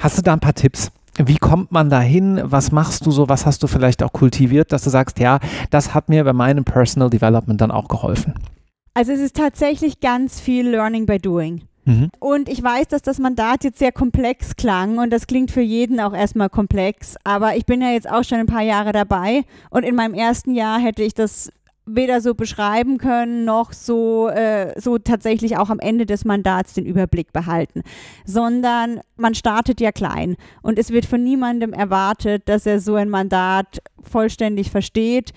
Hast 0.00 0.18
du 0.18 0.22
da 0.22 0.32
ein 0.32 0.40
paar 0.40 0.54
Tipps? 0.54 0.90
Wie 1.18 1.36
kommt 1.36 1.72
man 1.72 1.90
dahin? 1.90 2.40
Was 2.42 2.72
machst 2.72 3.04
du 3.04 3.10
so? 3.10 3.28
Was 3.28 3.44
hast 3.44 3.62
du 3.62 3.66
vielleicht 3.66 4.02
auch 4.02 4.12
kultiviert, 4.12 4.72
dass 4.72 4.84
du 4.84 4.90
sagst, 4.90 5.18
ja, 5.18 5.40
das 5.70 5.94
hat 5.94 6.08
mir 6.08 6.24
bei 6.24 6.32
meinem 6.32 6.64
Personal 6.64 7.10
Development 7.10 7.60
dann 7.60 7.70
auch 7.70 7.88
geholfen? 7.88 8.34
Also 8.94 9.12
es 9.12 9.20
ist 9.20 9.36
tatsächlich 9.36 10.00
ganz 10.00 10.40
viel 10.40 10.68
Learning 10.68 11.06
by 11.06 11.18
Doing. 11.18 11.62
Mhm. 11.84 12.10
Und 12.18 12.48
ich 12.48 12.62
weiß, 12.62 12.88
dass 12.88 13.02
das 13.02 13.18
Mandat 13.18 13.64
jetzt 13.64 13.78
sehr 13.78 13.92
komplex 13.92 14.56
klang 14.56 14.98
und 14.98 15.10
das 15.10 15.26
klingt 15.26 15.50
für 15.50 15.60
jeden 15.60 15.98
auch 16.00 16.14
erstmal 16.14 16.48
komplex, 16.48 17.16
aber 17.24 17.56
ich 17.56 17.66
bin 17.66 17.82
ja 17.82 17.90
jetzt 17.90 18.08
auch 18.08 18.22
schon 18.22 18.38
ein 18.38 18.46
paar 18.46 18.62
Jahre 18.62 18.92
dabei 18.92 19.42
und 19.70 19.82
in 19.82 19.96
meinem 19.96 20.14
ersten 20.14 20.54
Jahr 20.54 20.78
hätte 20.78 21.02
ich 21.02 21.14
das 21.14 21.50
weder 21.84 22.20
so 22.20 22.34
beschreiben 22.34 22.98
können, 22.98 23.44
noch 23.44 23.72
so, 23.72 24.28
äh, 24.28 24.78
so 24.80 24.98
tatsächlich 24.98 25.56
auch 25.56 25.70
am 25.70 25.80
Ende 25.80 26.06
des 26.06 26.24
Mandats 26.24 26.74
den 26.74 26.86
Überblick 26.86 27.32
behalten, 27.32 27.82
sondern 28.24 29.00
man 29.16 29.34
startet 29.34 29.80
ja 29.80 29.92
klein. 29.92 30.36
Und 30.62 30.78
es 30.78 30.90
wird 30.90 31.06
von 31.06 31.22
niemandem 31.22 31.72
erwartet, 31.72 32.48
dass 32.48 32.66
er 32.66 32.80
so 32.80 32.94
ein 32.94 33.08
Mandat 33.08 33.82
vollständig 34.02 34.70
versteht 34.70 35.32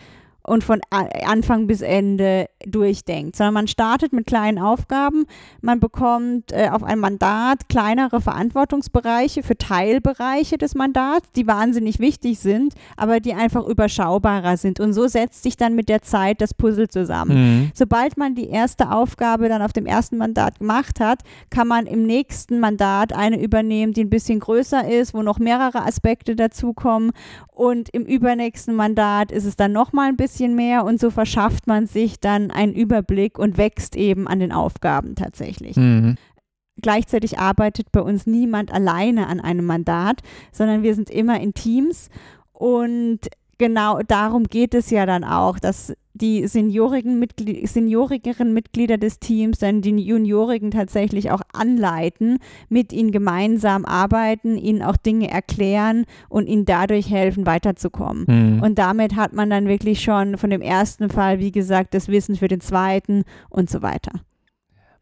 und 0.46 0.64
von 0.64 0.80
Anfang 0.90 1.68
bis 1.68 1.82
Ende 1.82 2.48
durchdenkt, 2.66 3.36
sondern 3.36 3.54
man 3.56 3.68
startet 3.68 4.14
mit 4.14 4.28
kleinen 4.28 4.60
Aufgaben, 4.60 5.26
man 5.62 5.80
bekommt 5.80 6.52
äh, 6.52 6.70
auf 6.70 6.84
ein 6.84 7.00
Mandat 7.00 7.68
kleinere 7.68 8.22
Verantwortungsbereiche 8.22 9.44
für 9.44 9.58
Teilbereiche 9.58 10.58
des 10.58 10.76
Mandats, 10.76 11.32
die 11.36 11.48
wahnsinnig 11.48 12.00
wichtig 12.00 12.40
sind, 12.40 12.74
aber 12.96 13.20
die 13.20 13.34
einfach 13.34 13.66
überschaubarer 13.66 14.58
sind 14.58 14.80
und 14.80 14.94
so 14.94 15.08
setzt 15.08 15.44
sich 15.44 15.58
dann 15.58 15.76
mit 15.76 15.90
der 15.90 16.04
Zeit 16.04 16.42
das 16.42 16.54
Puzzle 16.54 16.88
zusammen. 16.88 17.36
Mhm. 17.36 17.72
Sobald 17.74 18.18
man 18.18 18.36
die 18.36 18.50
erste 18.50 18.92
Aufgabe 18.92 19.50
dann 19.50 19.62
auf 19.62 19.74
dem 19.74 19.86
ersten 19.86 20.18
Mandat 20.18 20.60
gemacht 20.60 21.00
hat, 21.00 21.22
kann 21.50 21.68
man 21.68 21.88
im 21.88 22.06
nächsten 22.06 22.60
Mandat 22.60 23.14
eine 23.14 23.42
übernehmen, 23.42 23.94
die 23.94 24.04
ein 24.04 24.10
bisschen 24.10 24.40
größer 24.40 24.88
ist, 24.88 25.14
wo 25.14 25.24
noch 25.24 25.40
mehrere 25.40 25.86
Aspekte 25.86 26.36
dazukommen 26.36 27.12
und 27.52 27.90
im 27.90 28.04
übernächsten 28.04 28.76
Mandat 28.76 29.32
ist 29.32 29.46
es 29.46 29.56
dann 29.56 29.72
noch 29.72 29.94
mal 29.94 30.08
ein 30.08 30.18
bisschen 30.18 30.35
bisschen 30.36 30.56
mehr 30.56 30.84
und 30.84 31.00
so 31.00 31.12
verschafft 31.12 31.66
man 31.66 31.88
sich 31.88 32.20
dann 32.20 32.52
einen 32.52 32.74
Überblick 32.74 33.40
und 33.40 33.58
wächst 33.58 33.96
eben 33.96 34.28
an 34.28 34.40
den 34.40 34.52
Aufgaben 34.52 35.16
tatsächlich. 35.16 35.78
Mhm. 35.78 36.18
Gleichzeitig 36.82 37.40
arbeitet 37.40 37.94
bei 37.94 38.02
uns 38.02 38.28
niemand 38.28 38.74
alleine 38.74 39.28
an 39.28 39.40
einem 39.40 39.66
Mandat, 39.66 40.20
sondern 40.52 40.84
wir 40.84 40.94
sind 40.94 41.10
immer 41.10 41.40
in 41.40 41.54
Teams 41.54 42.10
und 42.52 43.20
genau 43.58 44.02
darum 44.06 44.44
geht 44.44 44.74
es 44.74 44.90
ja 44.90 45.06
dann 45.06 45.24
auch, 45.24 45.58
dass 45.58 45.94
die 46.16 46.48
seniorigen 46.48 47.20
Mitglied 47.20 47.68
seniorigeren 47.68 48.54
Mitglieder 48.54 48.98
des 48.98 49.20
Teams 49.20 49.60
dann 49.60 49.82
die 49.82 49.92
Juniorigen 49.98 50.72
tatsächlich 50.72 51.30
auch 51.30 51.42
anleiten, 51.54 52.38
mit 52.70 52.94
ihnen 52.94 53.12
gemeinsam 53.12 53.86
arbeiten, 53.86 54.58
ihnen 54.58 54.82
auch 54.82 54.98
Dinge 54.98 55.30
erklären 55.30 56.06
und 56.30 56.48
ihnen 56.48 56.66
dadurch 56.66 57.10
helfen, 57.10 57.46
weiterzukommen. 57.46 58.26
Mhm. 58.28 58.64
Und 58.64 58.80
damit 58.80 59.16
hat 59.16 59.34
man 59.34 59.50
dann 59.50 59.68
wirklich 59.68 60.02
schon 60.02 60.38
von 60.38 60.50
dem 60.50 60.62
ersten 60.62 61.10
Fall, 61.10 61.40
wie 61.40 61.52
gesagt, 61.52 61.94
das 61.94 62.08
Wissen 62.08 62.36
für 62.36 62.48
den 62.48 62.62
zweiten 62.62 63.24
und 63.50 63.70
so 63.70 63.82
weiter. 63.82 64.12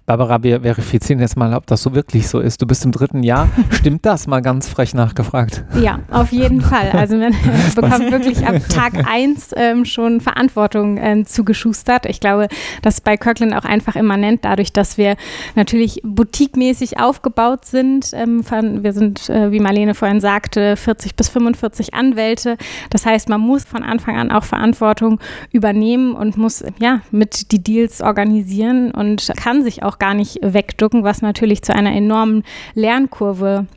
Barbara, 0.06 0.44
wir 0.44 0.60
verifizieren 0.60 1.22
jetzt 1.22 1.38
mal, 1.38 1.54
ob 1.54 1.66
das 1.66 1.82
so 1.82 1.96
wirklich 1.96 2.28
so 2.28 2.42
ist. 2.42 2.62
Du 2.62 2.68
bist 2.68 2.84
im 2.84 2.92
dritten 2.92 3.24
Jahr. 3.24 3.48
Stimmt 3.70 4.06
das? 4.06 4.28
Mal 4.28 4.42
ganz 4.42 4.68
frech 4.68 4.94
nachgefragt. 4.94 5.64
Ja, 5.82 6.00
auf 6.12 6.34
jeden 6.34 6.60
Fall. 6.74 6.92
Also 6.92 7.16
man 7.16 7.34
bekommt 7.74 8.12
wirklich 8.12 8.46
ab 8.46 8.56
Tag 8.68 9.08
1 9.10 9.52
ähm, 9.56 9.86
schon 9.86 10.20
Verantwortung 10.20 10.98
ähm, 10.98 11.26
zugeschustert. 11.26 12.06
Ich 12.06 12.20
glaube, 12.20 12.50
das 12.82 12.96
ist 12.96 13.06
bei 13.06 13.16
Kirkland 13.16 13.56
auch 13.56 13.64
einfach 13.64 13.96
immanent, 13.96 14.44
dadurch, 14.44 14.74
dass 14.74 14.98
wir 14.98 15.16
natürlich 15.56 16.02
boutiquemäßig 16.04 17.00
aufgebaut 17.00 17.64
sind. 17.64 18.12
Ähm, 18.12 18.44
wir 18.84 18.92
sind, 18.92 19.30
äh, 19.30 19.52
wie 19.52 19.62
Marlene 19.62 19.96
vorhin 19.96 20.20
sagte, 20.20 20.76
40 20.76 21.16
bis 21.16 21.30
45 21.30 21.94
Anwälte. 21.94 22.58
Das 22.90 23.06
heißt, 23.06 23.30
man 23.30 23.40
muss 23.40 23.64
von 23.64 23.84
Anfang 23.84 24.18
an 24.18 24.32
auch 24.32 24.44
Verantwortung 24.44 25.22
übernehmen 25.54 26.14
und 26.14 26.36
muss 26.36 26.62
ja 26.80 27.00
mit 27.12 27.54
die 27.54 27.64
Deals 27.64 28.02
organisieren 28.02 28.92
und 28.92 29.32
kann 29.38 29.64
sich 29.64 29.82
auch 29.84 29.93
auch 29.94 30.00
gar 30.00 30.14
nicht 30.14 30.40
wegducken, 30.42 31.04
was 31.04 31.22
natürlich 31.22 31.62
zu 31.62 31.74
einer 31.74 31.94
enormen 31.94 32.44
Lernkurve 32.74 33.68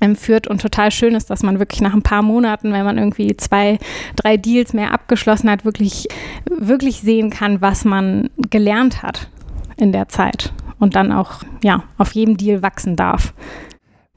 ähm, 0.00 0.16
führt 0.16 0.46
und 0.46 0.60
total 0.60 0.90
schön 0.90 1.14
ist, 1.14 1.30
dass 1.30 1.42
man 1.42 1.58
wirklich 1.58 1.80
nach 1.80 1.94
ein 1.94 2.02
paar 2.02 2.22
Monaten, 2.22 2.72
wenn 2.72 2.84
man 2.84 2.98
irgendwie 2.98 3.36
zwei, 3.36 3.78
drei 4.16 4.36
Deals 4.36 4.72
mehr 4.72 4.92
abgeschlossen 4.92 5.50
hat, 5.50 5.64
wirklich, 5.64 6.08
wirklich 6.50 7.00
sehen 7.00 7.30
kann, 7.30 7.60
was 7.60 7.84
man 7.84 8.30
gelernt 8.50 9.02
hat 9.02 9.28
in 9.76 9.92
der 9.92 10.08
Zeit 10.08 10.52
und 10.78 10.94
dann 10.94 11.12
auch 11.12 11.42
ja, 11.62 11.84
auf 11.98 12.12
jedem 12.12 12.36
Deal 12.36 12.62
wachsen 12.62 12.96
darf 12.96 13.32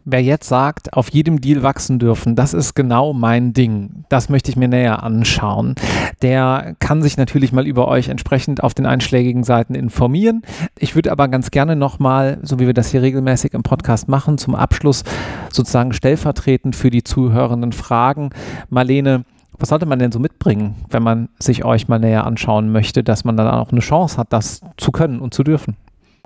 wer 0.10 0.24
jetzt 0.24 0.48
sagt, 0.48 0.93
auf 0.93 1.10
jedem 1.10 1.41
Deal 1.41 1.63
wachsen 1.63 2.00
dürfen, 2.00 2.36
das 2.36 2.54
ist 2.54 2.76
genau 2.76 3.12
mein 3.13 3.52
Ding. 3.52 4.06
Das 4.08 4.30
möchte 4.30 4.50
ich 4.50 4.56
mir 4.56 4.70
näher 4.70 5.04
anschauen. 5.04 5.76
Der 6.22 6.76
kann 6.80 7.02
sich 7.04 7.17
natürlich 7.17 7.52
mal 7.52 7.67
über 7.67 7.89
euch 7.89 8.08
entsprechend 8.08 8.63
auf 8.63 8.74
den 8.74 8.86
einschlägigen 8.86 9.43
Seiten 9.43 9.76
informieren. 9.76 10.43
Ich 10.80 10.96
würde 10.96 11.12
aber 11.12 11.28
ganz 11.28 11.52
gerne 11.52 11.76
nochmal, 11.76 12.39
so 12.41 12.58
wie 12.60 12.67
wir 12.67 12.74
das 12.74 12.89
hier 12.89 13.02
regelmäßig 13.02 13.54
im 13.54 13.63
Podcast 13.63 14.08
machen, 14.08 14.38
zum 14.38 14.56
Abschluss 14.56 15.04
sozusagen 15.52 15.91
stellvertretend 15.91 16.76
für 16.76 16.89
die 16.89 17.04
Zuhörenden 17.04 17.74
fragen. 17.74 18.30
Marlene, 18.70 19.26
was 19.60 19.70
sollte 19.70 19.86
man 19.86 20.00
denn 20.00 20.13
so 20.13 20.20
mitbringen, 20.20 20.76
wenn 20.89 21.04
man 21.04 21.28
sich 21.38 21.65
euch 21.65 21.89
mal 21.89 22.00
näher 22.00 22.26
anschauen 22.26 22.72
möchte, 22.72 23.04
dass 23.04 23.26
man 23.26 23.36
dann 23.36 23.48
auch 23.48 23.72
eine 23.72 23.82
Chance 23.82 24.17
hat, 24.17 24.32
das 24.32 24.62
zu 24.78 24.91
können 24.91 25.20
und 25.20 25.34
zu 25.34 25.43
dürfen? 25.43 25.76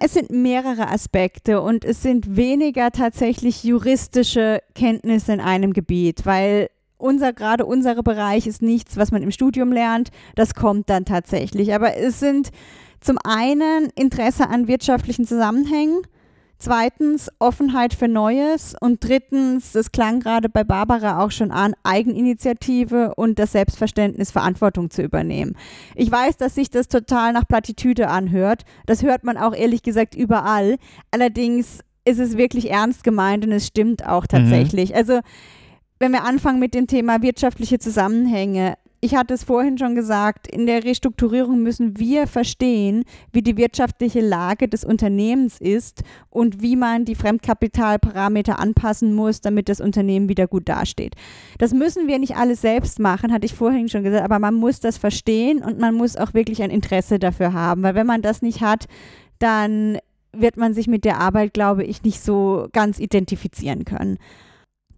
Es 0.03 0.15
sind 0.15 0.31
mehrere 0.31 0.87
Aspekte 0.87 1.61
und 1.61 1.85
es 1.85 2.01
sind 2.01 2.35
weniger 2.35 2.89
tatsächlich 2.89 3.63
juristische 3.63 4.63
Kenntnisse 4.73 5.33
in 5.33 5.39
einem 5.39 5.73
Gebiet, 5.73 6.25
weil 6.25 6.71
unser, 6.97 7.33
gerade 7.33 7.67
unser 7.67 7.93
Bereich 8.01 8.47
ist 8.47 8.63
nichts, 8.63 8.97
was 8.97 9.11
man 9.11 9.21
im 9.21 9.29
Studium 9.29 9.71
lernt. 9.71 10.09
Das 10.33 10.55
kommt 10.55 10.89
dann 10.89 11.05
tatsächlich. 11.05 11.75
Aber 11.75 11.97
es 11.97 12.19
sind 12.19 12.49
zum 12.99 13.19
einen 13.23 13.91
Interesse 13.93 14.49
an 14.49 14.67
wirtschaftlichen 14.67 15.27
Zusammenhängen, 15.27 16.01
Zweitens 16.61 17.31
Offenheit 17.39 17.95
für 17.95 18.07
Neues 18.07 18.75
und 18.79 19.03
drittens, 19.03 19.71
das 19.71 19.91
klang 19.91 20.19
gerade 20.19 20.47
bei 20.47 20.63
Barbara 20.63 21.23
auch 21.23 21.31
schon 21.31 21.49
an, 21.49 21.73
Eigeninitiative 21.81 23.15
und 23.15 23.39
das 23.39 23.53
Selbstverständnis, 23.53 24.29
Verantwortung 24.29 24.91
zu 24.91 25.01
übernehmen. 25.01 25.57
Ich 25.95 26.11
weiß, 26.11 26.37
dass 26.37 26.53
sich 26.53 26.69
das 26.69 26.87
total 26.87 27.33
nach 27.33 27.47
Plattitüde 27.47 28.09
anhört. 28.09 28.61
Das 28.85 29.01
hört 29.01 29.23
man 29.23 29.37
auch 29.37 29.55
ehrlich 29.55 29.81
gesagt 29.81 30.13
überall. 30.13 30.75
Allerdings 31.09 31.79
ist 32.05 32.19
es 32.19 32.37
wirklich 32.37 32.69
ernst 32.69 33.03
gemeint 33.03 33.43
und 33.43 33.53
es 33.53 33.65
stimmt 33.65 34.05
auch 34.05 34.25
mhm. 34.25 34.27
tatsächlich. 34.27 34.91
Mhm. 34.91 34.95
Also 34.97 35.19
wenn 35.97 36.11
wir 36.11 36.25
anfangen 36.25 36.59
mit 36.59 36.75
dem 36.75 36.85
Thema 36.85 37.23
wirtschaftliche 37.23 37.79
Zusammenhänge, 37.79 38.75
ich 39.03 39.15
hatte 39.15 39.33
es 39.33 39.43
vorhin 39.43 39.79
schon 39.79 39.95
gesagt, 39.95 40.47
in 40.47 40.67
der 40.67 40.83
Restrukturierung 40.83 41.63
müssen 41.63 41.97
wir 41.97 42.27
verstehen, 42.27 43.03
wie 43.31 43.41
die 43.41 43.57
wirtschaftliche 43.57 44.21
Lage 44.21 44.67
des 44.67 44.85
Unternehmens 44.85 45.59
ist 45.59 46.03
und 46.29 46.61
wie 46.61 46.75
man 46.75 47.03
die 47.03 47.15
Fremdkapitalparameter 47.15 48.59
anpassen 48.59 49.15
muss, 49.15 49.41
damit 49.41 49.69
das 49.69 49.81
Unternehmen 49.81 50.29
wieder 50.29 50.45
gut 50.45 50.69
dasteht. 50.69 51.15
Das 51.57 51.73
müssen 51.73 52.07
wir 52.07 52.19
nicht 52.19 52.37
alles 52.37 52.61
selbst 52.61 52.99
machen, 52.99 53.33
hatte 53.33 53.47
ich 53.47 53.55
vorhin 53.55 53.89
schon 53.89 54.03
gesagt, 54.03 54.23
aber 54.23 54.37
man 54.37 54.53
muss 54.53 54.79
das 54.79 54.99
verstehen 54.99 55.63
und 55.63 55.79
man 55.79 55.95
muss 55.95 56.15
auch 56.15 56.35
wirklich 56.35 56.61
ein 56.61 56.69
Interesse 56.69 57.17
dafür 57.17 57.53
haben, 57.53 57.81
weil 57.81 57.95
wenn 57.95 58.07
man 58.07 58.21
das 58.21 58.43
nicht 58.43 58.61
hat, 58.61 58.85
dann 59.39 59.97
wird 60.31 60.57
man 60.57 60.75
sich 60.75 60.87
mit 60.87 61.05
der 61.05 61.19
Arbeit, 61.19 61.55
glaube 61.55 61.83
ich, 61.83 62.03
nicht 62.03 62.21
so 62.21 62.67
ganz 62.71 62.99
identifizieren 62.99 63.83
können. 63.83 64.19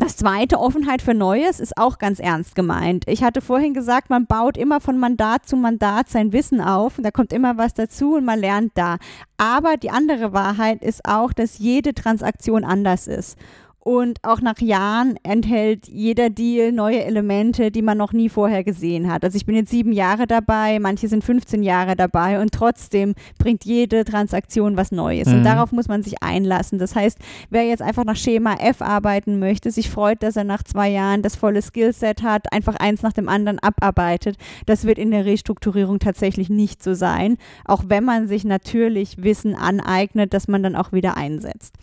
Das 0.03 0.17
zweite, 0.17 0.59
Offenheit 0.59 1.01
für 1.01 1.13
Neues, 1.13 1.61
ist 1.61 1.77
auch 1.77 1.97
ganz 1.97 2.19
ernst 2.19 2.55
gemeint. 2.55 3.05
Ich 3.07 3.23
hatte 3.23 3.39
vorhin 3.39 3.73
gesagt, 3.73 4.09
man 4.09 4.25
baut 4.25 4.57
immer 4.57 4.81
von 4.81 4.97
Mandat 4.97 5.47
zu 5.47 5.55
Mandat 5.55 6.09
sein 6.09 6.33
Wissen 6.33 6.59
auf 6.59 6.97
und 6.97 7.05
da 7.05 7.11
kommt 7.11 7.31
immer 7.31 7.57
was 7.57 7.73
dazu 7.73 8.15
und 8.15 8.25
man 8.25 8.37
lernt 8.37 8.73
da. 8.75 8.97
Aber 9.37 9.77
die 9.77 9.91
andere 9.91 10.33
Wahrheit 10.33 10.83
ist 10.83 11.05
auch, 11.05 11.31
dass 11.31 11.57
jede 11.57 11.93
Transaktion 11.93 12.65
anders 12.65 13.07
ist. 13.07 13.37
Und 13.86 14.19
auch 14.24 14.39
nach 14.39 14.60
Jahren 14.60 15.17
enthält 15.24 15.89
jeder 15.89 16.30
Deal 16.30 16.72
neue 16.72 17.04
Elemente, 17.04 17.69
die 17.69 17.82
man 17.82 17.98
noch 17.98 18.13
nie 18.13 18.30
vorher 18.30 18.63
gesehen 18.63 19.12
hat. 19.12 19.26
Also 19.26 19.36
ich 19.36 19.46
bin 19.46 19.56
jetzt 19.56 19.72
sieben 19.72 19.91
Jahre 19.91 20.26
dabei, 20.26 20.80
manche 20.80 21.10
sind 21.10 21.22
15 21.22 21.63
Jahre 21.63 21.98
dabei 21.98 22.39
und 22.39 22.54
trotzdem 22.54 23.13
bringt 23.39 23.65
jede 23.65 24.06
Transaktion 24.06 24.78
was 24.78 24.93
Neues. 24.93 25.28
Mhm. 25.28 25.34
Und 25.34 25.43
darauf 25.43 25.74
muss 25.74 25.89
man 25.89 26.02
sich 26.02 26.24
einlassen. 26.24 26.80
Das 26.80 26.96
heißt, 26.96 27.17
wer 27.50 27.65
jetzt 27.65 27.82
einfach 27.82 28.06
nach 28.06 28.15
Schema 28.15 28.54
F 28.54 28.82
arbeiten 28.82 29.38
möchte, 29.39 29.69
sich 29.69 29.89
freut, 29.89 30.24
dass 30.24 30.38
er 30.38 30.46
nach 30.46 30.63
zwei 30.63 30.88
Jahren 30.88 31.22
das 31.22 31.36
volle 31.36 31.62
Skillset 31.62 32.24
hat, 32.24 32.54
einfach 32.54 32.78
eins 32.78 33.02
nach 33.02 33.12
dem 33.12 33.28
anderen 33.28 33.60
abarbeitet, 33.60 34.38
das 34.65 34.86
wird 34.86 34.98
in 34.98 35.12
der 35.12 35.26
Restrukturierung 35.26 36.00
tatsächlich 36.00 36.50
nicht 36.50 36.82
so 36.82 36.93
sein. 36.93 37.36
Auch 37.65 37.84
wenn 37.88 38.06
man 38.06 38.30
sich 38.30 38.46
natürlich 38.46 39.22
Wissen 39.22 39.56
aneignet, 39.56 40.34
das 40.34 40.48
man 40.48 40.63
dann 40.63 40.78
auch 40.78 40.93
wieder 40.93 41.17
einsetzt. 41.17 41.76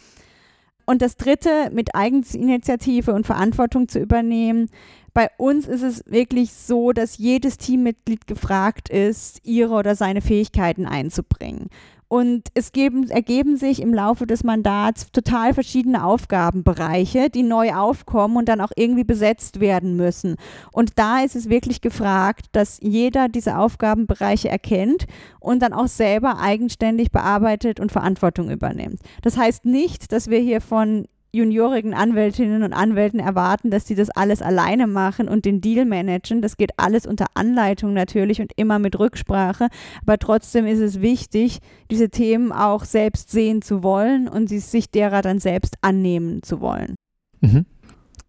Und 0.86 1.02
das 1.02 1.16
Dritte, 1.16 1.70
mit 1.72 1.94
Eigeninitiative 1.94 3.12
und 3.12 3.26
Verantwortung 3.26 3.88
zu 3.88 3.98
übernehmen. 3.98 4.70
Bei 5.12 5.28
uns 5.38 5.66
ist 5.66 5.82
es 5.82 6.04
wirklich 6.06 6.52
so, 6.52 6.92
dass 6.92 7.18
jedes 7.18 7.58
Teammitglied 7.58 8.26
gefragt 8.26 8.88
ist, 8.88 9.40
ihre 9.44 9.74
oder 9.74 9.94
seine 9.94 10.20
Fähigkeiten 10.20 10.86
einzubringen. 10.86 11.68
Und 12.12 12.48
es 12.54 12.72
geben, 12.72 13.08
ergeben 13.08 13.56
sich 13.56 13.80
im 13.80 13.94
Laufe 13.94 14.26
des 14.26 14.42
Mandats 14.42 15.12
total 15.12 15.54
verschiedene 15.54 16.04
Aufgabenbereiche, 16.04 17.30
die 17.30 17.44
neu 17.44 17.72
aufkommen 17.72 18.36
und 18.36 18.48
dann 18.48 18.60
auch 18.60 18.72
irgendwie 18.74 19.04
besetzt 19.04 19.60
werden 19.60 19.94
müssen. 19.94 20.34
Und 20.72 20.98
da 20.98 21.20
ist 21.20 21.36
es 21.36 21.48
wirklich 21.48 21.80
gefragt, 21.82 22.46
dass 22.50 22.80
jeder 22.82 23.28
diese 23.28 23.58
Aufgabenbereiche 23.58 24.48
erkennt 24.48 25.06
und 25.38 25.62
dann 25.62 25.72
auch 25.72 25.86
selber 25.86 26.40
eigenständig 26.40 27.12
bearbeitet 27.12 27.78
und 27.78 27.92
Verantwortung 27.92 28.50
übernimmt. 28.50 28.98
Das 29.22 29.36
heißt 29.36 29.64
nicht, 29.64 30.10
dass 30.10 30.28
wir 30.28 30.40
hier 30.40 30.60
von 30.60 31.06
juniorigen 31.32 31.94
Anwältinnen 31.94 32.62
und 32.62 32.72
Anwälten 32.72 33.20
erwarten, 33.20 33.70
dass 33.70 33.86
sie 33.86 33.94
das 33.94 34.10
alles 34.10 34.42
alleine 34.42 34.86
machen 34.86 35.28
und 35.28 35.44
den 35.44 35.60
Deal 35.60 35.84
managen. 35.84 36.42
Das 36.42 36.56
geht 36.56 36.72
alles 36.76 37.06
unter 37.06 37.26
Anleitung 37.34 37.92
natürlich 37.92 38.40
und 38.40 38.52
immer 38.56 38.78
mit 38.78 38.98
Rücksprache. 38.98 39.68
Aber 40.02 40.18
trotzdem 40.18 40.66
ist 40.66 40.80
es 40.80 41.00
wichtig, 41.00 41.58
diese 41.90 42.10
Themen 42.10 42.52
auch 42.52 42.84
selbst 42.84 43.30
sehen 43.30 43.62
zu 43.62 43.82
wollen 43.82 44.28
und 44.28 44.48
sich 44.48 44.90
derer 44.90 45.22
dann 45.22 45.38
selbst 45.38 45.76
annehmen 45.82 46.42
zu 46.42 46.60
wollen. 46.60 46.96
Mhm. 47.40 47.66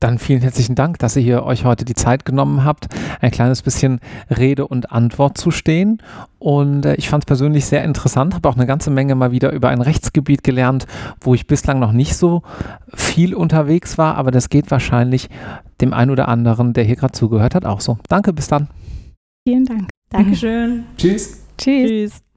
Dann 0.01 0.17
vielen 0.17 0.41
herzlichen 0.41 0.73
Dank, 0.73 0.97
dass 0.97 1.15
ihr 1.15 1.21
hier 1.21 1.43
euch 1.43 1.63
heute 1.63 1.85
die 1.85 1.93
Zeit 1.93 2.25
genommen 2.25 2.65
habt, 2.65 2.87
ein 3.21 3.29
kleines 3.29 3.61
bisschen 3.61 3.99
Rede 4.31 4.67
und 4.67 4.91
Antwort 4.91 5.37
zu 5.37 5.51
stehen. 5.51 6.01
Und 6.39 6.85
äh, 6.87 6.95
ich 6.95 7.07
fand 7.07 7.23
es 7.23 7.27
persönlich 7.27 7.65
sehr 7.65 7.83
interessant, 7.83 8.33
habe 8.33 8.49
auch 8.49 8.55
eine 8.55 8.65
ganze 8.65 8.89
Menge 8.89 9.13
mal 9.13 9.31
wieder 9.31 9.51
über 9.51 9.69
ein 9.69 9.79
Rechtsgebiet 9.79 10.43
gelernt, 10.43 10.87
wo 11.21 11.35
ich 11.35 11.45
bislang 11.45 11.79
noch 11.79 11.91
nicht 11.91 12.15
so 12.15 12.41
viel 12.95 13.35
unterwegs 13.35 13.99
war, 13.99 14.15
aber 14.15 14.31
das 14.31 14.49
geht 14.49 14.71
wahrscheinlich 14.71 15.29
dem 15.81 15.93
einen 15.93 16.09
oder 16.09 16.27
anderen, 16.27 16.73
der 16.73 16.83
hier 16.83 16.95
gerade 16.95 17.13
zugehört 17.13 17.53
hat, 17.53 17.65
auch 17.65 17.79
so. 17.79 17.99
Danke, 18.09 18.33
bis 18.33 18.47
dann. 18.47 18.69
Vielen 19.47 19.65
Dank. 19.65 19.89
Dankeschön. 20.09 20.85
Tschüss. 20.97 21.43
Tschüss. 21.59 21.89
Tschüss. 21.89 22.30